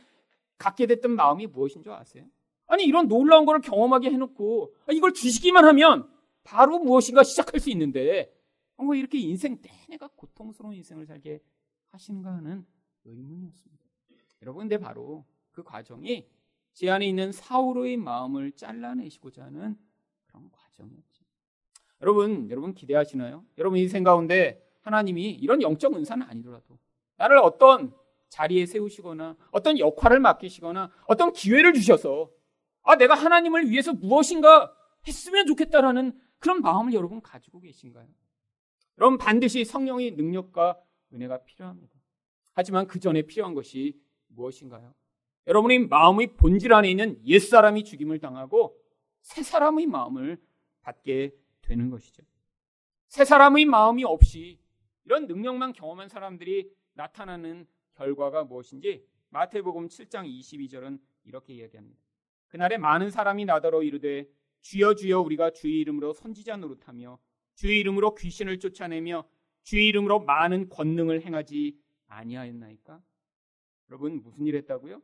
갖게 0.58 0.88
됐던 0.88 1.12
마음이 1.12 1.46
무엇인 1.46 1.84
줄 1.84 1.92
아세요? 1.92 2.26
아니 2.66 2.84
이런 2.84 3.08
놀라운 3.08 3.46
것을 3.46 3.62
경험하게 3.62 4.10
해놓고 4.10 4.74
아, 4.88 4.92
이걸 4.92 5.14
주시기만 5.14 5.66
하면 5.66 6.10
바로 6.44 6.80
무엇인가 6.80 7.24
시작할 7.24 7.60
수 7.60 7.70
있는데 7.70 8.36
뭐 8.78 8.96
이렇게 8.96 9.20
인생 9.20 9.62
내내가 9.62 10.08
고통스러운 10.16 10.74
인생을 10.74 11.06
살게 11.06 11.44
하시는가 11.90 12.34
하는 12.34 12.66
의문이었습니다. 13.04 13.86
여러분 14.42 14.62
근데 14.62 14.80
바로 14.80 15.26
그 15.52 15.62
과정이 15.64 16.28
제 16.74 16.90
안에 16.90 17.08
있는 17.08 17.32
사울의 17.32 17.98
마음을 17.98 18.52
잘라내시고자 18.54 19.44
하는 19.46 19.78
그런 20.26 20.50
과정이었죠. 20.52 21.15
여러분, 22.02 22.50
여러분 22.50 22.74
기대하시나요? 22.74 23.44
여러분 23.58 23.80
인생 23.80 24.04
가운데 24.04 24.62
하나님이 24.82 25.32
이런 25.32 25.62
영적 25.62 25.96
은사는 25.96 26.26
아니더라도 26.28 26.78
나를 27.18 27.38
어떤 27.38 27.94
자리에 28.30 28.66
세우시거나 28.66 29.36
어떤 29.52 29.80
역할을 29.80 30.20
맡기시거나 30.20 30.92
어떤 31.08 31.32
기회를 31.32 31.74
주셔서 31.74 32.30
아, 32.84 32.96
내가 32.96 33.16
하나님을 33.16 33.70
위해서 33.70 33.94
무엇인가 33.94 34.76
했으면 35.08 35.48
좋겠다라는 35.48 36.20
그런 36.40 36.62
마음을 36.62 36.94
여러분 36.94 37.22
가지고 37.22 37.60
계신가요? 37.62 38.08
여러분 39.00 39.18
반드시 39.18 39.66
성령의 39.66 40.12
능력과 40.12 40.80
은혜가 41.14 41.44
필요합니다. 41.44 41.94
하지만 42.54 42.88
그 42.88 43.00
전에 43.00 43.24
필요한 43.24 43.54
것이 43.54 44.00
무엇인가요? 44.28 44.94
여러분의 45.48 45.88
마음의 45.88 46.36
본질 46.38 46.74
안에 46.74 46.90
있는 46.90 47.20
옛사람이 47.26 47.84
죽임을 47.84 48.20
당하고 48.20 48.78
새 49.22 49.44
사람의 49.44 49.88
마음을 49.88 50.38
받게 50.82 51.34
되는 51.66 51.90
것이죠. 51.90 52.24
새 53.08 53.26
사람의 53.26 53.66
마음이 53.66 54.04
없이 54.04 54.60
이런 55.06 55.28
능력만 55.28 55.74
경험한 55.74 56.10
사람들이 56.10 56.72
나타나는 56.94 57.68
결과가 57.96 58.44
무엇인지 58.44 59.06
마태복음 59.30 59.88
7장 59.88 60.28
22절은 60.28 61.00
이렇게 61.24 61.54
이야기합니다. 61.54 62.00
그날에 62.48 62.78
많은 62.78 63.10
사람이 63.10 63.46
나더러 63.46 63.84
이르되 63.84 64.28
주여 64.62 64.96
주여 64.96 65.22
우리가 65.22 65.52
주의 65.52 65.80
이름으로 65.80 66.14
선지자 66.14 66.58
노릇하며 66.58 67.20
주의 67.56 67.80
이름으로 67.80 68.16
귀신을 68.16 68.60
쫓아내며 68.60 69.28
주의 69.64 69.88
이름으로 69.88 70.22
많은 70.22 70.70
권능을 70.70 71.22
행하지 71.22 71.78
아니하였나이까? 72.08 73.02
여러분 73.90 74.22
무슨 74.22 74.46
일 74.46 74.56
했다고요? 74.56 75.02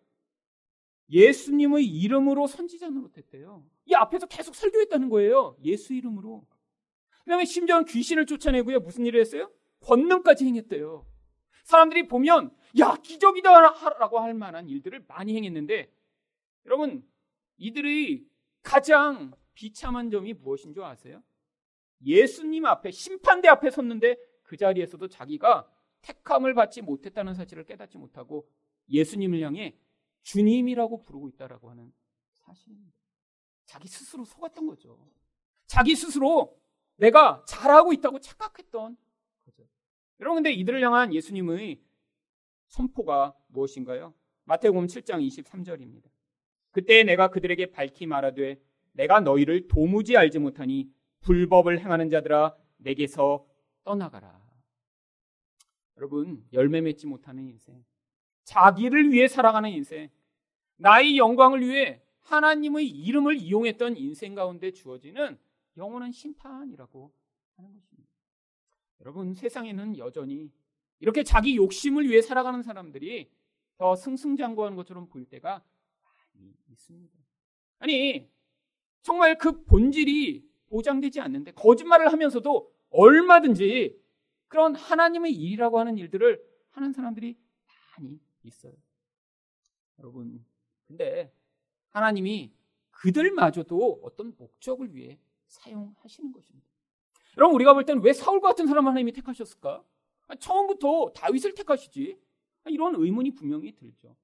예수님의 1.10 1.86
이름으로 1.86 2.47
선지자 2.47 2.89
노릇했대요. 2.89 3.65
이 3.86 3.93
앞에서 3.93 4.28
계속 4.28 4.56
설교했다는 4.56 5.10
거예요. 5.10 5.58
예수 5.63 5.93
이름으로. 5.93 6.47
그 7.23 7.29
다음에 7.29 7.45
심지어는 7.45 7.86
귀신을 7.86 8.25
쫓아내고요. 8.25 8.79
무슨 8.79 9.05
일을 9.05 9.19
했어요? 9.19 9.51
권능까지 9.81 10.45
행했대요. 10.45 11.05
사람들이 11.63 12.07
보면 12.07 12.55
야 12.79 12.95
기적이다 13.01 13.60
라고 13.99 14.19
할 14.19 14.34
만한 14.34 14.67
일들을 14.67 15.05
많이 15.07 15.36
행했는데 15.36 15.91
여러분 16.65 17.07
이들의 17.57 18.25
가장 18.63 19.34
비참한 19.53 20.10
점이 20.10 20.34
무엇인 20.34 20.73
줄 20.73 20.84
아세요? 20.84 21.21
예수님 22.03 22.65
앞에 22.65 22.91
심판대 22.91 23.47
앞에 23.47 23.69
섰는데 23.69 24.17
그 24.43 24.57
자리에서도 24.57 25.07
자기가 25.07 25.69
택함을 26.01 26.53
받지 26.55 26.81
못했다는 26.81 27.36
사실을 27.36 27.65
깨닫지 27.65 27.97
못하고 27.97 28.49
예수님을 28.89 29.41
향해 29.41 29.77
주님이라고 30.23 31.03
부르고 31.03 31.29
있다라고 31.29 31.69
하는 31.69 31.93
사실입니다. 32.34 32.97
자기 33.65 33.88
스스로 33.88 34.25
속았던 34.25 34.67
거죠. 34.67 35.10
자기 35.67 35.95
스스로 35.95 36.60
내가 36.97 37.43
잘하고 37.47 37.93
있다고 37.93 38.19
착각했던 38.19 38.97
거죠. 39.45 39.63
여러분 40.19 40.43
근데 40.43 40.51
이들을 40.51 40.82
향한 40.84 41.13
예수님의 41.13 41.82
선포가 42.67 43.36
무엇인가요? 43.47 44.13
마태복음 44.45 44.88
7장 44.88 45.25
23절입니다. 45.27 46.10
그때 46.71 47.04
내가 47.04 47.30
그들에게 47.30 47.71
밝히 47.71 48.06
말하되 48.06 48.62
내가 48.93 49.19
너희를 49.19 49.67
도무지 49.67 50.17
알지 50.17 50.39
못하니 50.39 50.89
불법을 51.21 51.80
행하는 51.80 52.10
자들아 52.10 52.56
내게서 52.77 53.45
떠나가라. 53.84 54.41
여러분 55.97 56.45
열매 56.54 56.82
맺지 56.82 57.08
못하는 57.08 57.45
인생 57.47 57.84
자기를 58.43 59.12
위해 59.12 59.27
살아가는 59.27 59.69
인생, 59.69 60.10
나의 60.77 61.17
영광을 61.17 61.62
위해 61.62 62.01
하나님의 62.21 62.88
이름을 62.88 63.38
이용했던 63.38 63.97
인생 63.97 64.36
가운데 64.36 64.71
주어지는 64.71 65.38
영원한 65.77 66.12
심판이라고 66.12 67.13
하는 67.55 67.73
것입니다. 67.73 68.12
여러분, 69.01 69.34
세상에는 69.34 69.97
여전히 69.97 70.51
이렇게 70.99 71.23
자기 71.23 71.55
욕심을 71.55 72.07
위해 72.07 72.21
살아가는 72.21 72.62
사람들이 72.62 73.31
더 73.77 73.95
승승장구하는 73.95 74.75
것처럼 74.75 75.07
보일 75.07 75.25
때가 75.25 75.63
많이 76.34 76.53
있습니다. 76.69 77.17
아니, 77.79 78.29
정말 79.01 79.38
그 79.38 79.63
본질이 79.63 80.47
보장되지 80.67 81.19
않는데 81.19 81.51
거짓말을 81.53 82.12
하면서도 82.12 82.71
얼마든지 82.91 83.99
그런 84.47 84.75
하나님의 84.75 85.34
일이라고 85.34 85.79
하는 85.79 85.97
일들을 85.97 86.41
하는 86.71 86.93
사람들이 86.93 87.38
많이 87.97 88.19
있어요. 88.43 88.73
여러분, 89.99 90.45
근데 90.88 91.34
하나님이 91.89 92.53
그들마저도 92.91 94.01
어떤 94.03 94.36
목적을 94.38 94.93
위해 94.93 95.19
사용하시는 95.51 96.31
것입니다. 96.31 96.67
여러분, 97.37 97.55
우리가 97.55 97.73
볼 97.73 97.85
때는 97.85 98.01
왜 98.03 98.13
사울 98.13 98.41
같은 98.41 98.67
사람 98.67 98.87
하나님이 98.87 99.11
택하셨을까? 99.13 99.83
처음부터 100.39 101.11
다윗을 101.13 101.53
택하시지? 101.53 102.17
이런 102.67 102.95
의문이 102.95 103.33
분명히 103.35 103.73
들죠. 103.73 104.15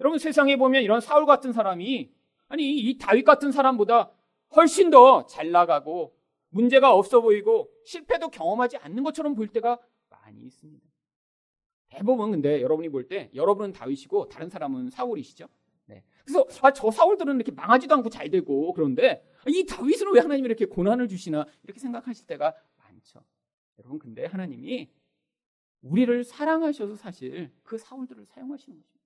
여러분, 0.00 0.18
세상에 0.18 0.56
보면 0.56 0.82
이런 0.82 1.00
사울 1.00 1.26
같은 1.26 1.52
사람이, 1.52 2.12
아니, 2.48 2.78
이 2.78 2.98
다윗 2.98 3.24
같은 3.24 3.52
사람보다 3.52 4.10
훨씬 4.56 4.90
더 4.90 5.26
잘 5.26 5.50
나가고, 5.50 6.16
문제가 6.50 6.92
없어 6.94 7.20
보이고, 7.20 7.70
실패도 7.84 8.28
경험하지 8.28 8.76
않는 8.78 9.02
것처럼 9.02 9.34
보일 9.34 9.48
때가 9.48 9.78
많이 10.08 10.40
있습니다. 10.40 10.88
대부분 11.88 12.30
근데 12.30 12.62
여러분이 12.62 12.88
볼 12.88 13.08
때 13.08 13.30
여러분은 13.34 13.72
다윗이고 13.72 14.28
다른 14.28 14.48
사람은 14.48 14.90
사울이시죠. 14.90 15.48
네. 16.26 16.32
그래서 16.44 16.46
아, 16.62 16.72
저 16.72 16.90
사울들은 16.90 17.36
이렇게 17.36 17.52
망하지도 17.52 17.94
않고 17.96 18.10
잘 18.10 18.30
되고 18.30 18.72
그런데 18.72 19.24
이 19.46 19.64
다윗은 19.66 20.12
왜 20.14 20.20
하나님이 20.20 20.46
이렇게 20.46 20.66
고난을 20.66 21.08
주시나 21.08 21.46
이렇게 21.64 21.80
생각하실 21.80 22.26
때가 22.26 22.54
많죠. 22.76 23.24
여러분 23.78 23.98
근데 23.98 24.26
하나님이 24.26 24.90
우리를 25.82 26.24
사랑하셔서 26.24 26.96
사실 26.96 27.50
그 27.62 27.78
사울들을 27.78 28.26
사용하시는 28.26 28.78
것입니다. 28.78 29.00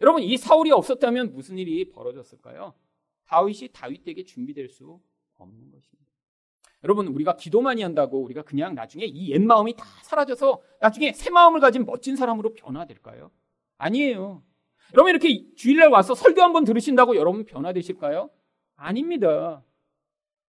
여러분 0.00 0.22
이 0.22 0.36
사울이 0.36 0.70
없었다면 0.70 1.32
무슨 1.34 1.58
일이 1.58 1.90
벌어졌을까요? 1.90 2.74
다윗이 3.26 3.70
다윗에게 3.72 4.24
준비될 4.24 4.68
수 4.68 5.00
없는 5.34 5.70
것입니다. 5.70 6.02
여러분 6.84 7.06
우리가 7.08 7.36
기도 7.36 7.60
많이 7.60 7.82
한다고 7.82 8.22
우리가 8.22 8.42
그냥 8.42 8.74
나중에 8.74 9.04
이 9.04 9.30
옛 9.32 9.42
마음이 9.42 9.74
다 9.76 9.84
사라져서 10.02 10.62
나중에 10.80 11.12
새 11.12 11.30
마음을 11.30 11.60
가진 11.60 11.84
멋진 11.84 12.16
사람으로 12.16 12.54
변화될까요? 12.54 13.30
아니에요. 13.78 14.42
여러분 14.94 15.10
이렇게 15.10 15.44
주일날 15.56 15.88
와서 15.88 16.14
설교 16.14 16.42
한번 16.42 16.64
들으신다고 16.64 17.16
여러분 17.16 17.44
변화되실까요? 17.44 18.30
아닙니다. 18.76 19.64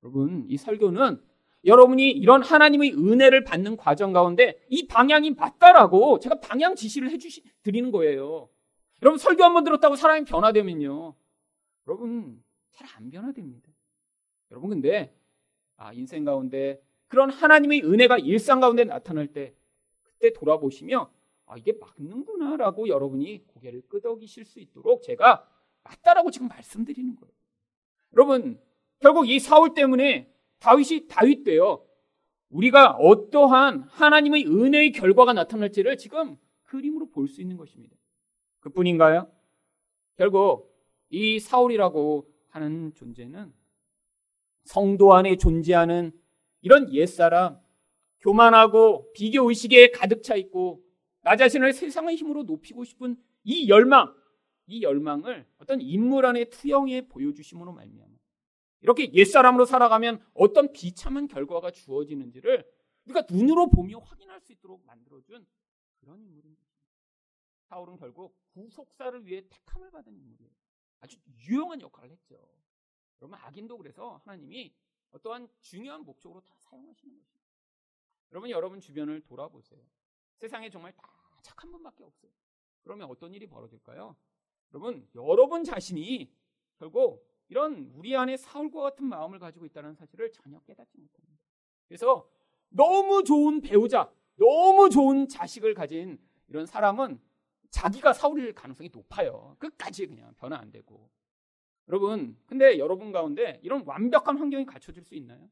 여러분 0.04 0.46
이 0.50 0.58
설교는 0.58 1.22
여러분이 1.66 2.12
이런 2.12 2.44
하나님의 2.44 2.94
은혜를 2.94 3.46
받는 3.46 3.78
과정 3.78 4.12
가운데 4.12 4.60
이 4.70 4.86
방향이 4.88 5.32
맞다라고 5.32 6.20
제가 6.20 6.40
방향 6.42 6.76
지시를 6.76 7.10
해주시 7.12 7.42
드리는 7.64 7.90
거예요. 7.92 8.50
여러분 9.02 9.18
설교 9.18 9.44
한번 9.44 9.64
들었다고 9.64 9.96
사람이 9.96 10.26
변화되면요. 10.26 11.16
여러분 11.88 12.44
잘 12.72 12.88
안 12.98 13.10
변화됩니다. 13.10 13.72
여러분 14.52 14.70
근데 14.72 15.16
아, 15.78 15.94
인생 15.94 16.26
가운데 16.26 16.82
그런 17.08 17.30
하나님의 17.30 17.84
은혜가 17.84 18.18
일상 18.18 18.60
가운데 18.60 18.84
나타날 18.84 19.28
때 19.28 19.54
그때 20.02 20.34
돌아보시며 20.34 21.12
아, 21.46 21.58
이게 21.58 21.74
맞는구나라고 21.80 22.88
여러분이 22.88 23.48
고개를 23.48 23.84
끄덕이실 23.88 24.46
수 24.46 24.60
있도록 24.60 25.02
제가 25.04 25.48
맞다라고 25.84 26.32
지금 26.32 26.48
말씀드리는 26.48 27.16
거예요. 27.16 27.34
여러분, 28.14 28.60
결국 29.00 29.28
이 29.30 29.40
사울 29.40 29.74
때문에 29.74 30.32
다윗이 30.60 31.08
다윗 31.10 31.44
되어 31.44 31.86
우리가 32.50 32.92
어떠한 32.92 33.82
하나님의 33.90 34.46
은혜의 34.48 34.92
결과가 34.92 35.34
나타날지를 35.34 35.98
지금 35.98 36.38
그림으로 36.64 37.10
볼 37.10 37.28
수 37.28 37.42
있는 37.42 37.58
것입니다. 37.58 37.96
그뿐인가요? 38.60 39.30
결국 40.16 40.72
이 41.10 41.40
사울이라고 41.40 42.28
하는 42.50 42.94
존재는 42.94 43.54
성도 44.64 45.14
안에 45.14 45.36
존재하는 45.36 46.12
이런 46.62 46.94
옛사람, 46.94 47.60
교만하고 48.22 49.12
비교 49.14 49.50
의식에 49.50 49.92
가득 49.92 50.24
차 50.24 50.36
있고 50.36 50.83
나 51.24 51.36
자신을 51.36 51.74
세상의 51.74 52.16
힘으로 52.18 52.44
높이고 52.44 52.84
싶은 52.84 53.16
이 53.44 53.70
열망, 53.70 54.14
이 54.68 54.84
열망을 54.84 55.48
어떤 55.58 55.82
인물 55.82 56.26
안에 56.26 56.46
투영해 56.46 57.08
보여주심으로 57.08 57.72
말미암아 57.74 58.14
이렇게 58.82 59.14
옛사람으로 59.14 59.66
살아가면 59.66 60.24
어떤 60.34 60.72
비참한 60.74 61.28
결과가 61.28 61.72
주어지는지를 61.72 62.70
우리가 63.06 63.26
눈으로 63.30 63.70
보며 63.70 64.00
확인할 64.00 64.42
수 64.42 64.52
있도록 64.52 64.86
만들어준 64.86 65.46
그런 66.00 66.22
인물인 66.22 66.56
것입니다. 66.56 66.84
사울은 67.64 67.96
결국 67.98 68.38
구속사를 68.54 69.26
위해 69.26 69.44
택함을 69.50 69.92
받은 69.92 70.14
인물이에요. 70.14 70.52
아주 71.00 71.18
유용한 71.48 71.82
역할을 71.82 72.12
했죠. 72.12 72.38
여러분 73.22 73.40
악인도 73.42 73.78
그래서 73.78 74.22
하나님이 74.26 74.74
어떠한 75.12 75.48
중요한 75.62 76.04
목적으로 76.04 76.42
다 76.42 76.54
사용하시는 76.58 77.16
것입니다. 77.16 77.44
여러분 78.32 78.50
여러분 78.50 78.80
주변을 78.82 79.22
돌아보세요. 79.22 79.82
세상에 80.36 80.70
정말 80.70 80.92
다 80.94 81.13
착한 81.44 81.72
분밖에 81.72 82.04
없어요. 82.04 82.32
그러면 82.82 83.08
어떤 83.10 83.34
일이 83.34 83.46
벌어질까요? 83.46 84.16
여러분 84.74 85.08
여러분 85.14 85.64
자신이 85.64 86.34
결국 86.80 87.24
이런 87.50 87.92
우리 87.94 88.16
안에 88.16 88.36
사울과 88.36 88.82
같은 88.82 89.06
마음을 89.06 89.38
가지고 89.38 89.66
있다는 89.66 89.94
사실을 89.94 90.32
전혀 90.32 90.60
깨닫지 90.62 90.98
못합니다. 90.98 91.40
그래서 91.88 92.28
너무 92.70 93.24
좋은 93.24 93.62
배우자, 93.62 94.12
너무 94.36 94.90
좋은 94.90 95.28
자식을 95.28 95.76
가진 95.76 96.20
이런 96.48 96.66
사람은 96.66 97.22
자기가 97.70 98.14
사울일 98.14 98.54
가능성이 98.54 98.90
높아요. 98.92 99.56
끝까지 99.60 100.08
그냥 100.08 100.34
변화 100.38 100.58
안 100.58 100.72
되고. 100.72 101.10
여러분, 101.88 102.38
근데 102.46 102.80
여러분 102.80 103.12
가운데 103.12 103.60
이런 103.62 103.84
완벽한 103.86 104.38
환경이 104.38 104.66
갖춰질 104.66 105.04
수 105.04 105.16
있나요? 105.16 105.50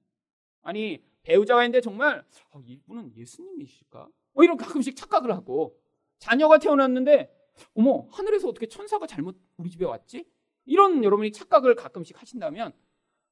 아니, 0.62 1.04
배우자가 1.24 1.64
있는데 1.64 1.82
정말 1.82 2.26
어, 2.52 2.62
이분은 2.64 3.16
예수님이실까? 3.16 4.10
뭐 4.34 4.44
이런 4.44 4.58
가끔씩 4.58 4.96
착각을 4.96 5.32
하고 5.32 5.78
자녀가 6.20 6.58
태어났는데 6.58 7.32
어머, 7.74 8.08
하늘에서 8.12 8.48
어떻게 8.48 8.68
천사가 8.68 9.08
잘못 9.08 9.38
우리 9.58 9.70
집에 9.70 9.86
왔지? 9.86 10.26
이런 10.66 11.04
여러분이 11.04 11.32
착각을 11.32 11.76
가끔씩 11.76 12.20
하신다면 12.22 12.74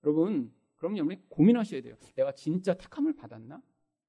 여러분, 0.04 0.54
그럼 0.76 0.98
여러분이 0.98 1.30
고민하셔야 1.30 1.82
돼요. 1.82 1.96
내가 2.16 2.32
진짜 2.34 2.74
택함을 2.74 3.14
받았나? 3.16 3.62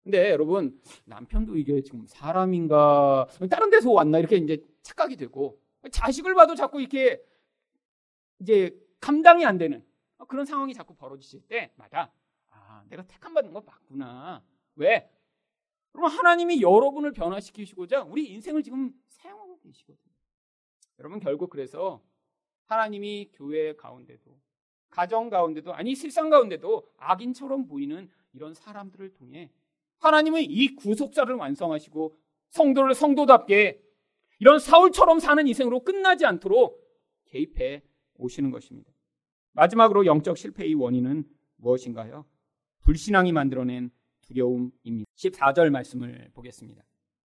근데 0.02 0.30
여러분 0.30 0.80
남편도 1.04 1.56
이게 1.58 1.82
지금 1.82 2.06
사람인가 2.06 3.26
다른 3.50 3.68
데서 3.68 3.90
왔나 3.92 4.18
이렇게 4.18 4.36
이제 4.36 4.64
착각이 4.82 5.16
되고 5.16 5.60
자식을 5.90 6.34
봐도 6.34 6.54
자꾸 6.54 6.80
이렇게 6.80 7.22
이제 8.38 8.74
감당이 9.00 9.44
안 9.44 9.58
되는 9.58 9.84
그런 10.26 10.46
상황이 10.46 10.72
자꾸 10.72 10.94
벌어지실 10.94 11.42
때마다 11.48 12.12
아 12.48 12.82
내가 12.88 13.02
택함 13.02 13.34
받은 13.34 13.52
거 13.52 13.60
맞구나 13.60 14.42
왜? 14.76 15.10
그러면 15.92 16.10
하나님이 16.10 16.62
여러분을 16.62 17.12
변화시키시고자 17.12 18.02
우리 18.02 18.30
인생을 18.30 18.62
지금 18.62 18.92
사용하고 19.08 19.58
계시거든요. 19.58 20.14
여러분 20.98 21.20
결국 21.20 21.50
그래서 21.50 22.02
하나님이 22.64 23.30
교회 23.32 23.74
가운데도 23.74 24.38
가정 24.90 25.30
가운데도 25.30 25.72
아니 25.72 25.94
실상 25.94 26.30
가운데도 26.30 26.92
악인처럼 26.96 27.66
보이는 27.66 28.10
이런 28.32 28.54
사람들을 28.54 29.14
통해 29.14 29.50
하나님은 29.98 30.42
이 30.42 30.74
구속사를 30.76 31.34
완성하시고 31.34 32.16
성도를 32.50 32.94
성도답게 32.94 33.82
이런 34.38 34.58
사울처럼 34.58 35.20
사는 35.20 35.46
인생으로 35.46 35.84
끝나지 35.84 36.24
않도록 36.24 36.80
개입해 37.26 37.82
오시는 38.14 38.50
것입니다. 38.50 38.90
마지막으로 39.52 40.06
영적 40.06 40.38
실패의 40.38 40.74
원인은 40.74 41.24
무엇인가요? 41.56 42.24
불신앙이 42.80 43.32
만들어낸 43.32 43.90
두려움입니다. 44.30 45.10
14절 45.16 45.70
말씀을 45.70 46.30
보겠습니다. 46.32 46.82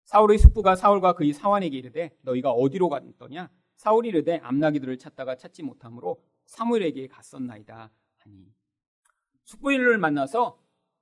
사울의 0.05 0.37
숙부가 0.37 0.75
사울과 0.75 1.13
그의 1.13 1.33
사환에게 1.33 1.77
이르되 1.77 2.15
너희가 2.21 2.51
어디로 2.51 2.89
갔더냐? 2.89 3.49
사울이 3.75 4.09
이르되 4.09 4.37
암나기들을 4.37 4.97
찾다가 4.97 5.35
찾지 5.35 5.63
못하므로 5.63 6.21
사무엘에게 6.45 7.07
갔었나이다 7.07 7.91
하니 8.17 8.53
숙부인을 9.43 9.97
만나서 9.97 10.59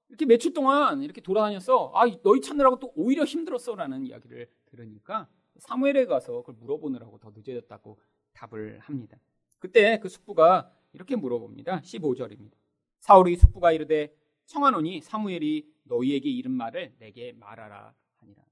이렇게 0.09 0.25
며칠 0.25 0.53
동안 0.53 1.01
이렇게 1.01 1.21
돌아다녔어. 1.21 1.91
아, 1.95 2.05
너희 2.23 2.41
찾느라고 2.41 2.79
또 2.79 2.91
오히려 2.95 3.23
힘들었어라는 3.23 4.05
이야기를 4.05 4.49
들으니까 4.65 5.27
사무엘에 5.57 6.05
가서 6.05 6.41
그걸 6.41 6.55
물어보느라고 6.55 7.19
더 7.19 7.31
늦어졌다고 7.33 7.99
답을 8.33 8.79
합니다. 8.79 9.17
그때 9.59 9.99
그 9.99 10.09
숙부가 10.09 10.71
이렇게 10.93 11.15
물어봅니다. 11.15 11.81
15절입니다. 11.81 12.53
사울이 12.99 13.35
숙부가 13.35 13.71
이르되 13.71 14.15
청하노니 14.45 15.01
사무엘이 15.01 15.71
너희에게 15.83 16.29
이른 16.29 16.51
말을 16.51 16.95
내게 16.99 17.33
말하라 17.33 17.93
하니라. 18.17 18.43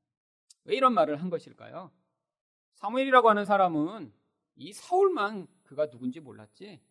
왜 0.66 0.76
이런 0.76 0.94
말을 0.94 1.22
한 1.22 1.30
것일까요? 1.30 1.92
사무엘이라고 2.74 3.30
하는 3.30 3.46
사람은 3.46 4.14
이 4.56 4.74
사울만 4.74 5.48
그가 5.64 5.90
누군지 5.90 6.20
몰랐지. 6.20 6.82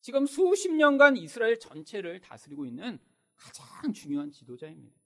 지금 0.00 0.26
수십 0.26 0.72
년간 0.72 1.16
이스라엘 1.16 1.58
전체를 1.58 2.20
다스리고 2.20 2.64
있는 2.64 2.98
가장 3.36 3.92
중요한 3.92 4.30
지도자입니다. 4.30 4.96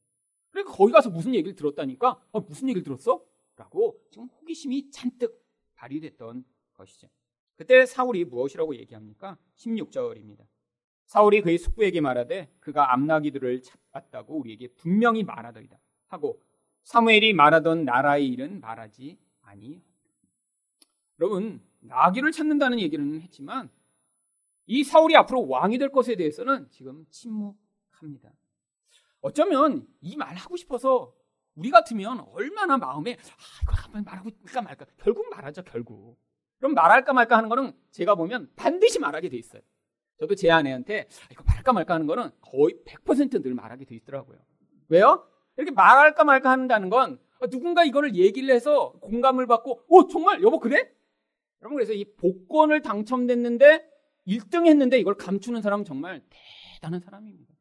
그러니까 0.51 0.73
거기 0.75 0.93
가서 0.93 1.11
무슨 1.11 1.35
얘기를 1.35 1.55
들었다니까? 1.57 2.21
어, 2.33 2.41
무슨 2.41 2.69
얘기를 2.69 2.83
들었어? 2.85 3.25
라고 3.57 4.01
지금 4.11 4.29
호기심이 4.29 4.91
잔뜩 4.91 5.45
발휘됐던 5.75 6.45
것이죠. 6.75 7.09
그때 7.57 7.87
사울이 7.87 8.25
무엇이라고 8.25 8.77
얘기합니까? 8.77 9.39
16절입니다. 9.57 10.47
사울이 11.07 11.43
그의 11.43 11.59
숙부에게 11.59 12.01
말하되 12.01 12.51
그가 12.61 12.93
암나기들을 12.93 13.63
찾았다고 13.63 14.39
우리에게 14.41 14.69
분명히 14.77 15.23
말하더이다 15.23 15.77
하고 16.09 16.41
사무엘이 16.85 17.33
말하던 17.33 17.85
나라의 17.85 18.29
일은 18.29 18.61
말하지 18.61 19.19
아니. 19.43 19.83
여러분 21.21 21.63
나귀를 21.81 22.33
찾는다는 22.33 22.81
얘기는 22.81 23.21
했지만 23.21 23.71
이 24.67 24.83
사울이 24.83 25.15
앞으로 25.17 25.47
왕이 25.47 25.79
될 25.79 25.91
것에 25.91 26.17
대해서는 26.17 26.69
지금 26.71 27.07
침묵 27.11 27.57
합니다. 27.91 28.31
어쩌면 29.21 29.87
이 30.01 30.17
말 30.17 30.35
하고 30.37 30.57
싶어서 30.57 31.15
우리 31.55 31.71
같으면 31.71 32.21
얼마나 32.33 32.77
마음에 32.77 33.13
아, 33.15 33.63
이거 33.63 33.73
한번 33.75 34.05
말하고 34.05 34.31
까 34.47 34.61
말까 34.63 34.87
결국 34.99 35.29
말하죠 35.31 35.63
결국. 35.63 36.19
그럼 36.59 36.75
말할까 36.75 37.13
말까 37.13 37.37
하는 37.37 37.49
거는 37.49 37.73
제가 37.91 38.15
보면 38.15 38.51
반드시 38.57 38.99
말하게 38.99 39.29
돼 39.29 39.37
있어요. 39.37 39.63
저도 40.19 40.35
제 40.35 40.51
아내한테 40.51 41.01
아, 41.23 41.29
이거 41.31 41.43
말할까 41.45 41.73
말까 41.73 41.95
하는 41.95 42.07
거는 42.07 42.31
거의 42.41 42.75
100%늘 42.87 43.55
말하게 43.55 43.85
돼 43.85 43.95
있더라고요. 43.97 44.39
왜요? 44.89 45.29
이렇게 45.57 45.71
말할까 45.73 46.25
말까 46.25 46.51
한다는 46.51 46.89
건 46.91 47.19
누군가 47.51 47.85
이거를 47.85 48.15
얘기를 48.15 48.55
해서 48.55 48.93
공감을 49.01 49.47
받고 49.47 49.85
오 49.89 50.07
정말 50.09 50.43
여보 50.43 50.59
그래? 50.61 50.91
여러분 51.61 51.77
그래서 51.77 51.93
이 51.93 52.05
복권을 52.17 52.81
당첨됐는데 52.83 53.91
1등 54.27 54.67
했는데 54.67 54.99
이걸 54.99 55.15
감추는 55.15 55.61
사람은 55.63 55.85
정말 55.85 56.23
대단한 56.75 57.01
사람입니다. 57.01 57.53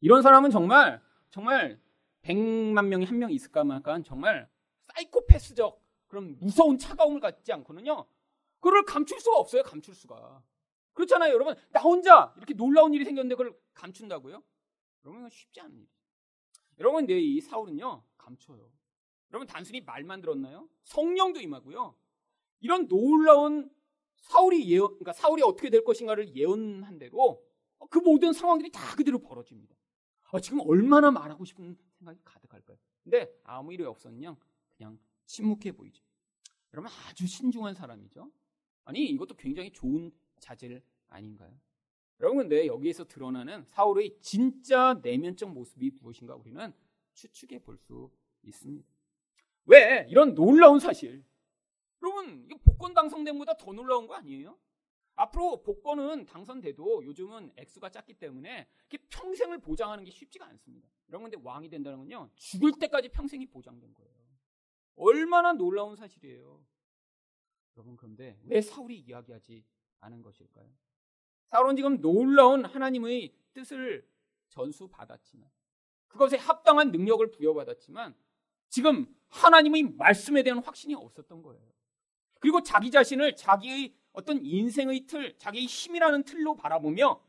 이런 0.00 0.22
사람은 0.22 0.50
정말 0.50 1.00
정말 1.30 1.78
100만 2.22 2.86
명이 2.86 3.04
한 3.04 3.18
명 3.18 3.30
있을까 3.30 3.64
말까 3.64 4.00
정말 4.02 4.48
사이코패스적 4.94 5.80
그런 6.08 6.36
무서운 6.38 6.78
차가움을 6.78 7.20
갖지 7.20 7.52
않고는요. 7.52 8.06
그걸 8.60 8.84
감출 8.84 9.20
수가 9.20 9.36
없어요. 9.38 9.62
감출 9.62 9.94
수가. 9.94 10.42
그렇잖아요, 10.96 11.32
여러분. 11.32 11.54
나 11.72 11.80
혼자 11.80 12.32
이렇게 12.38 12.54
놀라운 12.54 12.94
일이 12.94 13.04
생겼는데 13.04 13.34
그걸 13.36 13.56
감춘다고요? 13.74 14.42
여러분 15.04 15.28
쉽지 15.28 15.60
일이죠. 15.60 15.86
여러분 16.78 17.06
내 17.06 17.18
이 17.20 17.40
사울은요 17.40 18.02
감춰요. 18.16 18.70
여러분 19.30 19.46
단순히 19.46 19.80
말만 19.82 20.20
들었나요? 20.22 20.68
성령도 20.84 21.40
임하고요. 21.40 21.94
이런 22.60 22.88
놀라운 22.88 23.70
사울이 24.16 24.68
예언, 24.70 24.88
그러니까 24.88 25.12
사울이 25.12 25.42
어떻게 25.42 25.68
될 25.70 25.84
것인가를 25.84 26.34
예언한 26.34 26.98
대로 26.98 27.44
그 27.90 27.98
모든 27.98 28.32
상황들이 28.32 28.70
다 28.72 28.96
그대로 28.96 29.18
벌어집니다. 29.18 29.76
아, 30.32 30.40
지금 30.40 30.60
얼마나 30.60 31.10
말하고 31.10 31.44
싶은 31.44 31.76
생각이 31.98 32.18
가득할까요? 32.24 32.78
근데 33.04 33.30
아무 33.44 33.72
일이 33.72 33.84
없었냐? 33.84 34.34
그냥 34.76 34.98
침묵해 35.26 35.72
보이죠. 35.72 36.02
여러분 36.72 36.90
아주 37.08 37.26
신중한 37.26 37.74
사람이죠. 37.74 38.30
아니 38.84 39.04
이것도 39.10 39.36
굉장히 39.36 39.70
좋은 39.72 40.10
자질 40.40 40.82
아닌가요? 41.08 41.58
여러분 42.20 42.38
근데 42.38 42.66
여기에서 42.66 43.04
드러나는 43.04 43.64
사울의 43.64 44.18
진짜 44.20 44.98
내면적 45.02 45.50
모습이 45.52 45.90
무엇인가 46.00 46.34
우리는 46.34 46.72
추측해 47.14 47.58
볼 47.58 47.76
수 47.78 48.10
있습니다. 48.42 48.88
왜 49.66 50.06
이런 50.08 50.34
놀라운 50.34 50.78
사실? 50.78 51.24
여러분 52.02 52.44
이거 52.48 52.58
복권 52.64 52.94
당선된 52.94 53.36
보다 53.38 53.56
더 53.56 53.72
놀라운 53.72 54.06
거 54.06 54.14
아니에요? 54.14 54.56
앞으로 55.16 55.62
복권은 55.62 56.26
당선돼도 56.26 57.04
요즘은 57.04 57.52
액수가 57.56 57.88
작기 57.90 58.14
때문에 58.14 58.68
평생을 59.10 59.58
보장하는 59.60 60.04
게 60.04 60.10
쉽지가 60.10 60.46
않습니다. 60.46 60.88
이런 61.08 61.22
건데 61.22 61.38
왕이 61.42 61.68
된다는 61.68 61.98
건요 61.98 62.30
죽을 62.36 62.72
때까지 62.78 63.08
평생이 63.08 63.46
보장된 63.46 63.92
거예요. 63.94 64.14
얼마나 64.96 65.52
놀라운 65.52 65.96
사실이에요. 65.96 66.64
여러분 67.76 67.96
그런데 67.96 68.38
왜 68.44 68.60
사울이 68.60 68.98
이야기하지 69.00 69.64
않은 70.00 70.22
것일까요? 70.22 70.66
사울은 71.50 71.76
지금 71.76 72.00
놀라운 72.00 72.64
하나님의 72.64 73.34
뜻을 73.52 74.06
전수 74.48 74.88
받았지만 74.88 75.48
그것에 76.08 76.36
합당한 76.36 76.90
능력을 76.90 77.30
부여받았지만 77.30 78.14
지금 78.68 79.06
하나님의 79.28 79.94
말씀에 79.96 80.42
대한 80.42 80.58
확신이 80.62 80.94
없었던 80.94 81.42
거예요. 81.42 81.62
그리고 82.40 82.62
자기 82.62 82.90
자신을 82.90 83.36
자기의 83.36 83.94
어떤 84.12 84.44
인생의 84.44 85.06
틀, 85.06 85.36
자기의 85.38 85.66
힘이라는 85.66 86.24
틀로 86.24 86.56
바라보며 86.56 87.20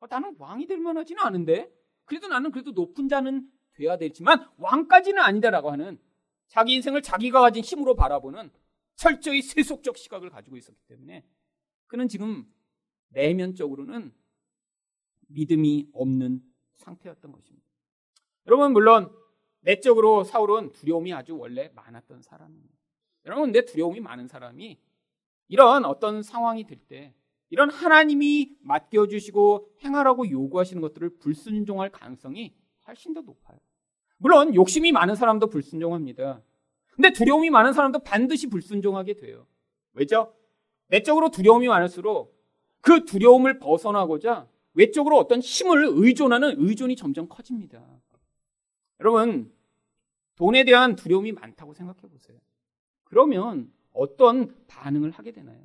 어, 0.00 0.06
나는 0.08 0.34
왕이 0.38 0.66
될 0.66 0.78
만하지는 0.78 1.22
않은데 1.22 1.70
그래도 2.04 2.28
나는 2.28 2.50
그래도 2.50 2.72
높은 2.72 3.08
자는 3.08 3.50
돼야 3.72 3.96
되지만 3.96 4.48
왕까지는 4.58 5.20
아니다라고 5.22 5.70
하는 5.70 6.00
자기 6.48 6.74
인생을 6.74 7.02
자기가 7.02 7.40
가진 7.40 7.62
힘으로 7.62 7.94
바라보는 7.94 8.50
철저히 8.96 9.42
세속적 9.42 9.96
시각을 9.96 10.30
가지고 10.30 10.56
있었기 10.56 10.82
때문에 10.86 11.24
그는 11.90 12.06
지금 12.06 12.46
내면적으로는 13.08 14.14
믿음이 15.26 15.88
없는 15.92 16.40
상태였던 16.74 17.32
것입니다. 17.32 17.66
여러분 18.46 18.72
물론 18.72 19.12
내적으로 19.62 20.22
사울은 20.22 20.70
두려움이 20.70 21.12
아주 21.12 21.36
원래 21.36 21.68
많았던 21.74 22.22
사람입니다. 22.22 22.74
여러분 23.26 23.50
내 23.50 23.64
두려움이 23.64 23.98
많은 24.00 24.28
사람이 24.28 24.78
이런 25.48 25.84
어떤 25.84 26.22
상황이 26.22 26.64
될 26.64 26.78
때 26.86 27.12
이런 27.48 27.68
하나님이 27.70 28.56
맡겨주시고 28.60 29.78
행하라고 29.82 30.30
요구하시는 30.30 30.80
것들을 30.80 31.18
불순종할 31.18 31.90
가능성이 31.90 32.54
훨씬 32.86 33.14
더 33.14 33.20
높아요. 33.22 33.58
물론 34.18 34.54
욕심이 34.54 34.92
많은 34.92 35.16
사람도 35.16 35.48
불순종합니다. 35.48 36.40
근데 36.92 37.12
두려움이 37.12 37.50
많은 37.50 37.72
사람도 37.72 37.98
반드시 38.00 38.46
불순종하게 38.48 39.14
돼요. 39.14 39.48
왜죠? 39.94 40.32
내적으로 40.90 41.30
두려움이 41.30 41.68
많을수록 41.68 42.38
그 42.80 43.04
두려움을 43.04 43.58
벗어나고자 43.58 44.48
외적으로 44.74 45.18
어떤 45.18 45.40
힘을 45.40 45.86
의존하는 45.90 46.54
의존이 46.58 46.96
점점 46.96 47.28
커집니다. 47.28 47.82
여러분, 49.00 49.52
돈에 50.36 50.64
대한 50.64 50.96
두려움이 50.96 51.32
많다고 51.32 51.72
생각해 51.74 52.00
보세요. 52.00 52.38
그러면 53.04 53.72
어떤 53.92 54.54
반응을 54.68 55.10
하게 55.10 55.32
되나요? 55.32 55.58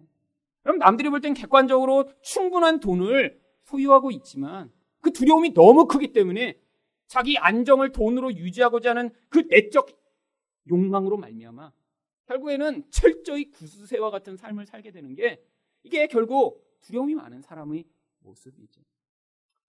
그럼 0.64 0.80
남들이 0.80 1.10
볼 1.10 1.22
땐 1.22 1.34
객관적으로 1.34 2.10
충분한 2.22 2.80
돈을 2.80 3.40
소유하고 3.64 4.12
있지만 4.12 4.72
그 5.02 5.12
두려움이 5.12 5.54
너무 5.54 5.88
크기 5.88 6.12
때문에 6.12 6.60
자기 7.08 7.38
안정을 7.38 7.92
돈으로 7.92 8.34
유지하고자 8.34 8.92
하는 8.92 9.12
그 9.30 9.40
내적 9.50 9.90
욕망으로 10.70 11.18
말미암아 11.18 11.72
결국에는 12.28 12.84
철저히 12.90 13.52
구수새와 13.52 14.10
같은 14.12 14.36
삶을 14.36 14.66
살게 14.66 14.92
되는 14.92 15.14
게 15.16 15.44
이게 15.84 16.08
결국 16.08 16.64
두려움이 16.82 17.16
많은 17.16 17.42
사람의 17.42 17.86
모습이죠. 18.20 18.82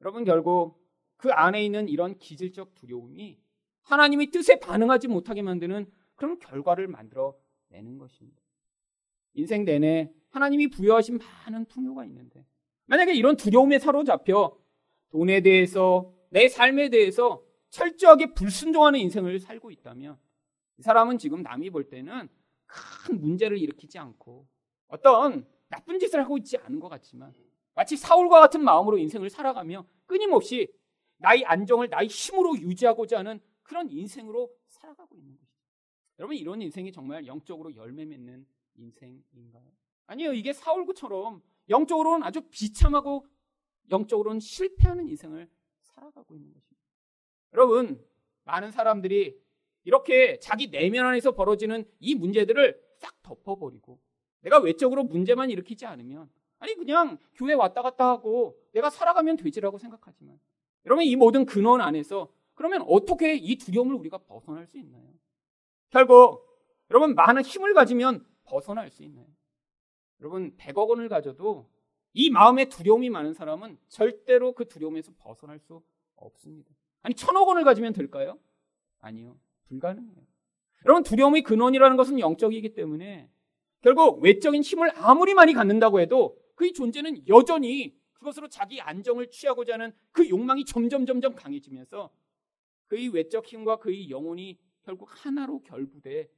여러분 0.00 0.24
결국 0.24 0.82
그 1.16 1.30
안에 1.30 1.64
있는 1.64 1.88
이런 1.88 2.18
기질적 2.18 2.74
두려움이 2.74 3.38
하나님의 3.82 4.30
뜻에 4.30 4.58
반응하지 4.58 5.08
못하게 5.08 5.42
만드는 5.42 5.90
그런 6.14 6.38
결과를 6.38 6.88
만들어 6.88 7.36
내는 7.68 7.98
것입니다. 7.98 8.42
인생 9.34 9.64
내내 9.64 10.12
하나님이 10.30 10.68
부여하신 10.68 11.18
많은 11.18 11.66
풍요가 11.66 12.04
있는데 12.04 12.44
만약에 12.86 13.14
이런 13.14 13.36
두려움에 13.36 13.78
사로잡혀 13.78 14.58
돈에 15.10 15.40
대해서 15.40 16.12
내 16.30 16.48
삶에 16.48 16.88
대해서 16.88 17.42
철저하게 17.70 18.32
불순종하는 18.34 18.98
인생을 19.00 19.38
살고 19.40 19.70
있다면 19.70 20.18
이 20.78 20.82
사람은 20.82 21.18
지금 21.18 21.42
남이 21.42 21.70
볼 21.70 21.88
때는 21.88 22.28
큰 22.66 23.20
문제를 23.20 23.58
일으키지 23.58 23.98
않고 23.98 24.46
어떤 24.88 25.46
나쁜 25.68 25.98
짓을 25.98 26.20
하고 26.20 26.36
있지 26.38 26.56
않은 26.58 26.80
것 26.80 26.88
같지만 26.88 27.34
마치 27.74 27.96
사울과 27.96 28.40
같은 28.40 28.62
마음으로 28.62 28.98
인생을 28.98 29.30
살아가며 29.30 29.86
끊임없이 30.06 30.68
나의 31.18 31.44
안정을 31.44 31.88
나의 31.88 32.08
힘으로 32.08 32.56
유지하고자 32.58 33.18
하는 33.18 33.40
그런 33.62 33.90
인생으로 33.90 34.50
살아가고 34.68 35.16
있는 35.16 35.36
것이죠. 35.36 35.56
여러분 36.18 36.36
이런 36.36 36.62
인생이 36.62 36.92
정말 36.92 37.26
영적으로 37.26 37.74
열매 37.74 38.04
맺는 38.04 38.46
인생인가요? 38.76 39.70
아니요. 40.06 40.32
이게 40.32 40.52
사울구처럼 40.52 41.42
영적으로는 41.68 42.24
아주 42.24 42.42
비참하고 42.48 43.26
영적으로는 43.90 44.40
실패하는 44.40 45.08
인생을 45.08 45.48
살아가고 45.80 46.34
있는 46.34 46.52
것입니다. 46.52 46.86
여러분 47.52 48.04
많은 48.44 48.70
사람들이 48.70 49.38
이렇게 49.86 50.38
자기 50.40 50.68
내면 50.68 51.06
안에서 51.06 51.30
벌어지는 51.30 51.88
이 52.00 52.16
문제들을 52.16 52.78
싹 52.96 53.22
덮어버리고 53.22 54.00
내가 54.40 54.58
외적으로 54.58 55.04
문제만 55.04 55.48
일으키지 55.48 55.86
않으면 55.86 56.28
아니 56.58 56.74
그냥 56.74 57.18
교회 57.34 57.54
왔다 57.54 57.82
갔다 57.82 58.08
하고 58.08 58.60
내가 58.72 58.90
살아가면 58.90 59.36
되지라고 59.36 59.78
생각하지만 59.78 60.40
여러분 60.86 61.04
이 61.04 61.14
모든 61.14 61.46
근원 61.46 61.80
안에서 61.80 62.32
그러면 62.54 62.82
어떻게 62.88 63.36
이 63.36 63.56
두려움을 63.58 63.94
우리가 63.94 64.18
벗어날 64.18 64.66
수 64.66 64.76
있나요? 64.76 65.06
결국 65.90 66.44
여러분 66.90 67.14
많은 67.14 67.42
힘을 67.42 67.72
가지면 67.72 68.26
벗어날 68.42 68.90
수 68.90 69.04
있나요? 69.04 69.26
여러분 70.20 70.56
100억 70.56 70.88
원을 70.88 71.08
가져도 71.08 71.70
이 72.12 72.30
마음에 72.30 72.64
두려움이 72.64 73.08
많은 73.08 73.34
사람은 73.34 73.78
절대로 73.86 74.52
그 74.52 74.66
두려움에서 74.66 75.12
벗어날 75.16 75.60
수 75.60 75.80
없습니다. 76.16 76.74
아니 77.02 77.14
천억 77.14 77.46
원을 77.46 77.62
가지면 77.62 77.92
될까요? 77.92 78.36
아니요. 78.98 79.38
불가능해요. 79.68 80.26
여러분 80.84 81.02
두려움의 81.02 81.42
근원이라는 81.42 81.96
것은 81.96 82.20
영적이기 82.20 82.74
때문에 82.74 83.30
결국 83.80 84.20
외적인 84.22 84.62
힘을 84.62 84.90
아무리 84.96 85.34
많이 85.34 85.52
갖는다고 85.52 86.00
해도 86.00 86.38
그의 86.54 86.72
존재는 86.72 87.28
여전히 87.28 87.96
그것으로 88.14 88.48
자기 88.48 88.80
안정을 88.80 89.30
취하고자 89.30 89.74
하는 89.74 89.92
그 90.12 90.28
욕망이 90.28 90.64
점점 90.64 91.06
점점 91.06 91.34
강해지면서 91.34 92.10
그의 92.86 93.08
외적 93.08 93.46
힘과 93.46 93.76
그의 93.76 94.10
영혼이 94.10 94.58
결국 94.82 95.08
하나로 95.10 95.62
결부돼 95.62 96.30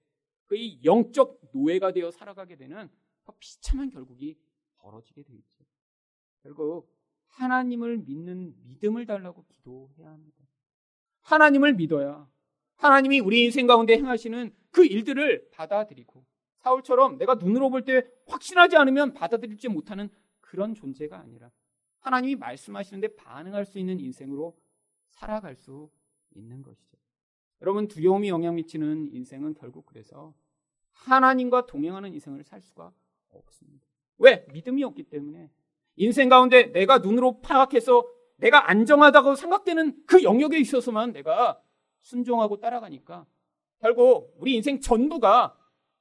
그의 0.46 0.82
영적 0.84 1.40
노예가 1.52 1.92
되어 1.92 2.10
살아가게 2.10 2.56
되는 2.56 2.88
더 3.24 3.34
비참한 3.38 3.90
결국이 3.90 4.38
벌어지게 4.78 5.22
되어 5.22 5.36
있죠. 5.36 5.64
결국 6.42 6.90
하나님을 7.26 7.98
믿는 7.98 8.54
믿음을 8.62 9.06
달라고 9.06 9.44
기도해야 9.48 10.10
합니다. 10.10 10.36
하나님을 11.20 11.74
믿어야 11.74 12.28
하나님이 12.78 13.20
우리 13.20 13.44
인생 13.44 13.66
가운데 13.66 13.96
행하시는 13.96 14.52
그 14.70 14.84
일들을 14.84 15.48
받아들이고 15.50 16.24
사울처럼 16.58 17.18
내가 17.18 17.34
눈으로 17.34 17.70
볼 17.70 17.84
때 17.84 18.04
확신하지 18.26 18.76
않으면 18.76 19.14
받아들이지 19.14 19.68
못하는 19.68 20.08
그런 20.40 20.74
존재가 20.74 21.18
아니라 21.18 21.50
하나님이 22.00 22.36
말씀하시는데 22.36 23.16
반응할 23.16 23.64
수 23.64 23.78
있는 23.78 24.00
인생으로 24.00 24.56
살아갈 25.10 25.56
수 25.56 25.90
있는 26.34 26.62
것이죠. 26.62 26.96
여러분 27.62 27.88
두려움이 27.88 28.28
영향 28.28 28.54
미치는 28.54 29.08
인생은 29.12 29.54
결국 29.54 29.86
그래서 29.86 30.34
하나님과 30.92 31.66
동행하는 31.66 32.12
인생을 32.14 32.44
살 32.44 32.60
수가 32.60 32.92
없습니다. 33.30 33.84
왜? 34.18 34.46
믿음이 34.52 34.84
없기 34.84 35.04
때문에 35.04 35.50
인생 35.96 36.28
가운데 36.28 36.66
내가 36.72 36.98
눈으로 36.98 37.40
파악해서 37.40 38.04
내가 38.36 38.70
안정하다고 38.70 39.34
생각되는 39.34 40.04
그 40.06 40.22
영역에 40.22 40.58
있어서만 40.58 41.12
내가 41.12 41.60
순종하고 42.08 42.58
따라가니까 42.58 43.26
결국 43.80 44.34
우리 44.38 44.54
인생 44.54 44.80
전부가 44.80 45.54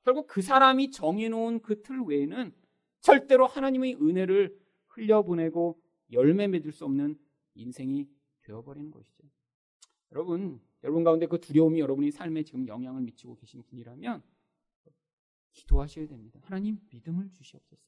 결국 0.04 0.28
그 0.28 0.42
사람이 0.42 0.92
정해놓은 0.92 1.62
그 1.62 1.82
틀 1.82 2.02
외에는 2.02 2.54
절대로 3.02 3.46
하나님의 3.46 3.96
은혜를 3.96 4.58
흘려보내고 4.88 5.80
열매 6.14 6.48
맺을 6.48 6.72
수 6.72 6.86
없는 6.86 7.18
인생이 7.56 8.08
되어버리는 8.44 8.90
것이죠. 8.90 9.24
여러분, 10.14 10.62
여러분 10.84 11.04
가운데 11.04 11.26
그 11.28 11.40
두려움이 11.42 11.80
여러분의 11.82 12.12
삶에 12.12 12.44
지금 12.44 12.68
영향을 12.68 13.02
미치고 13.02 13.36
계신 13.36 13.62
분이라면 13.64 14.24
기도하셔야 15.52 16.08
됩니다. 16.08 16.40
하나님 16.44 16.80
믿음을 16.90 17.30
주시옵소서. 17.34 17.82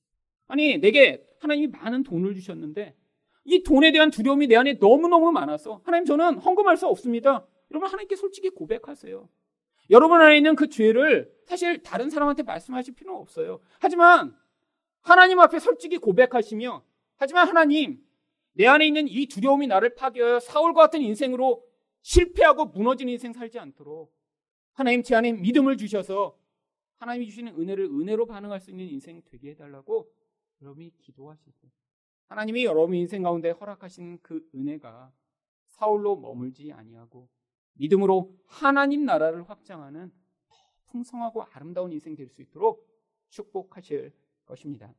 아니, 0.48 0.78
내게 0.78 1.26
하나님이 1.40 1.68
많은 1.68 2.04
돈을 2.04 2.34
주셨는데 2.36 2.98
이 3.46 3.64
돈에 3.64 3.92
대한 3.94 4.12
두려움이 4.12 4.48
내 4.48 4.58
안에 4.58 4.74
너무너무 4.74 5.32
많아서 5.32 5.82
하나님 5.86 6.06
저는 6.06 6.40
헌금할 6.40 6.76
수 6.76 6.88
없습니다. 6.88 7.48
여러분 7.72 7.90
하나님께 7.90 8.16
솔직히 8.16 8.50
고백하세요. 8.50 9.30
여러분 9.90 10.22
안에 10.22 10.38
있는 10.38 10.56
그 10.56 10.70
죄를 10.70 11.34
사실 11.46 11.82
다른 11.82 12.10
사람한테 12.10 12.44
말씀하실 12.44 12.96
필요는 12.96 13.20
없어요. 13.20 13.60
하지만 13.80 14.36
하나님 15.02 15.40
앞에 15.40 15.60
솔직히 15.60 15.98
고백하시며 15.98 16.84
하지만 17.18 17.48
하나님 17.48 18.04
내 18.54 18.68
안에 18.68 18.86
있는 18.86 19.08
이 19.08 19.28
두려움이 19.28 19.68
나를 19.68 19.96
파괴하여 19.96 20.40
사울과 20.40 20.84
같은 20.84 21.02
인생으로 21.02 21.64
실패하고 22.02 22.66
무너진 22.66 23.10
인생 23.10 23.34
살지 23.34 23.60
않도록 23.60 24.14
하나님 24.74 25.04
제 25.04 25.16
안에 25.16 25.34
믿음을 25.34 25.78
주셔서 25.78 26.38
하나님이 26.98 27.26
주시는 27.28 27.60
은혜를 27.60 27.86
은혜로 27.86 28.26
반응할 28.26 28.60
수 28.60 28.72
있는 28.72 28.86
인생 28.86 29.22
되게 29.26 29.52
해달라고 29.52 30.12
여러분이 30.62 30.92
기도하시고 30.98 31.70
하나님이 32.28 32.66
여러분 32.66 32.96
인생 32.96 33.24
가운데 33.24 33.50
허락하신 33.52 34.20
그 34.22 34.48
은혜가 34.54 35.12
사울로 35.68 36.16
머물지 36.18 36.72
아니하고 36.72 37.28
믿음으로 37.80 38.38
하나님 38.46 39.06
나라를 39.06 39.50
확장하는 39.50 40.12
풍성하고 40.88 41.44
아름다운 41.54 41.92
인생 41.92 42.16
될 42.16 42.28
수 42.30 42.42
있도록 42.42 42.88
축복하실 43.30 44.14
것입니다. 44.46 44.94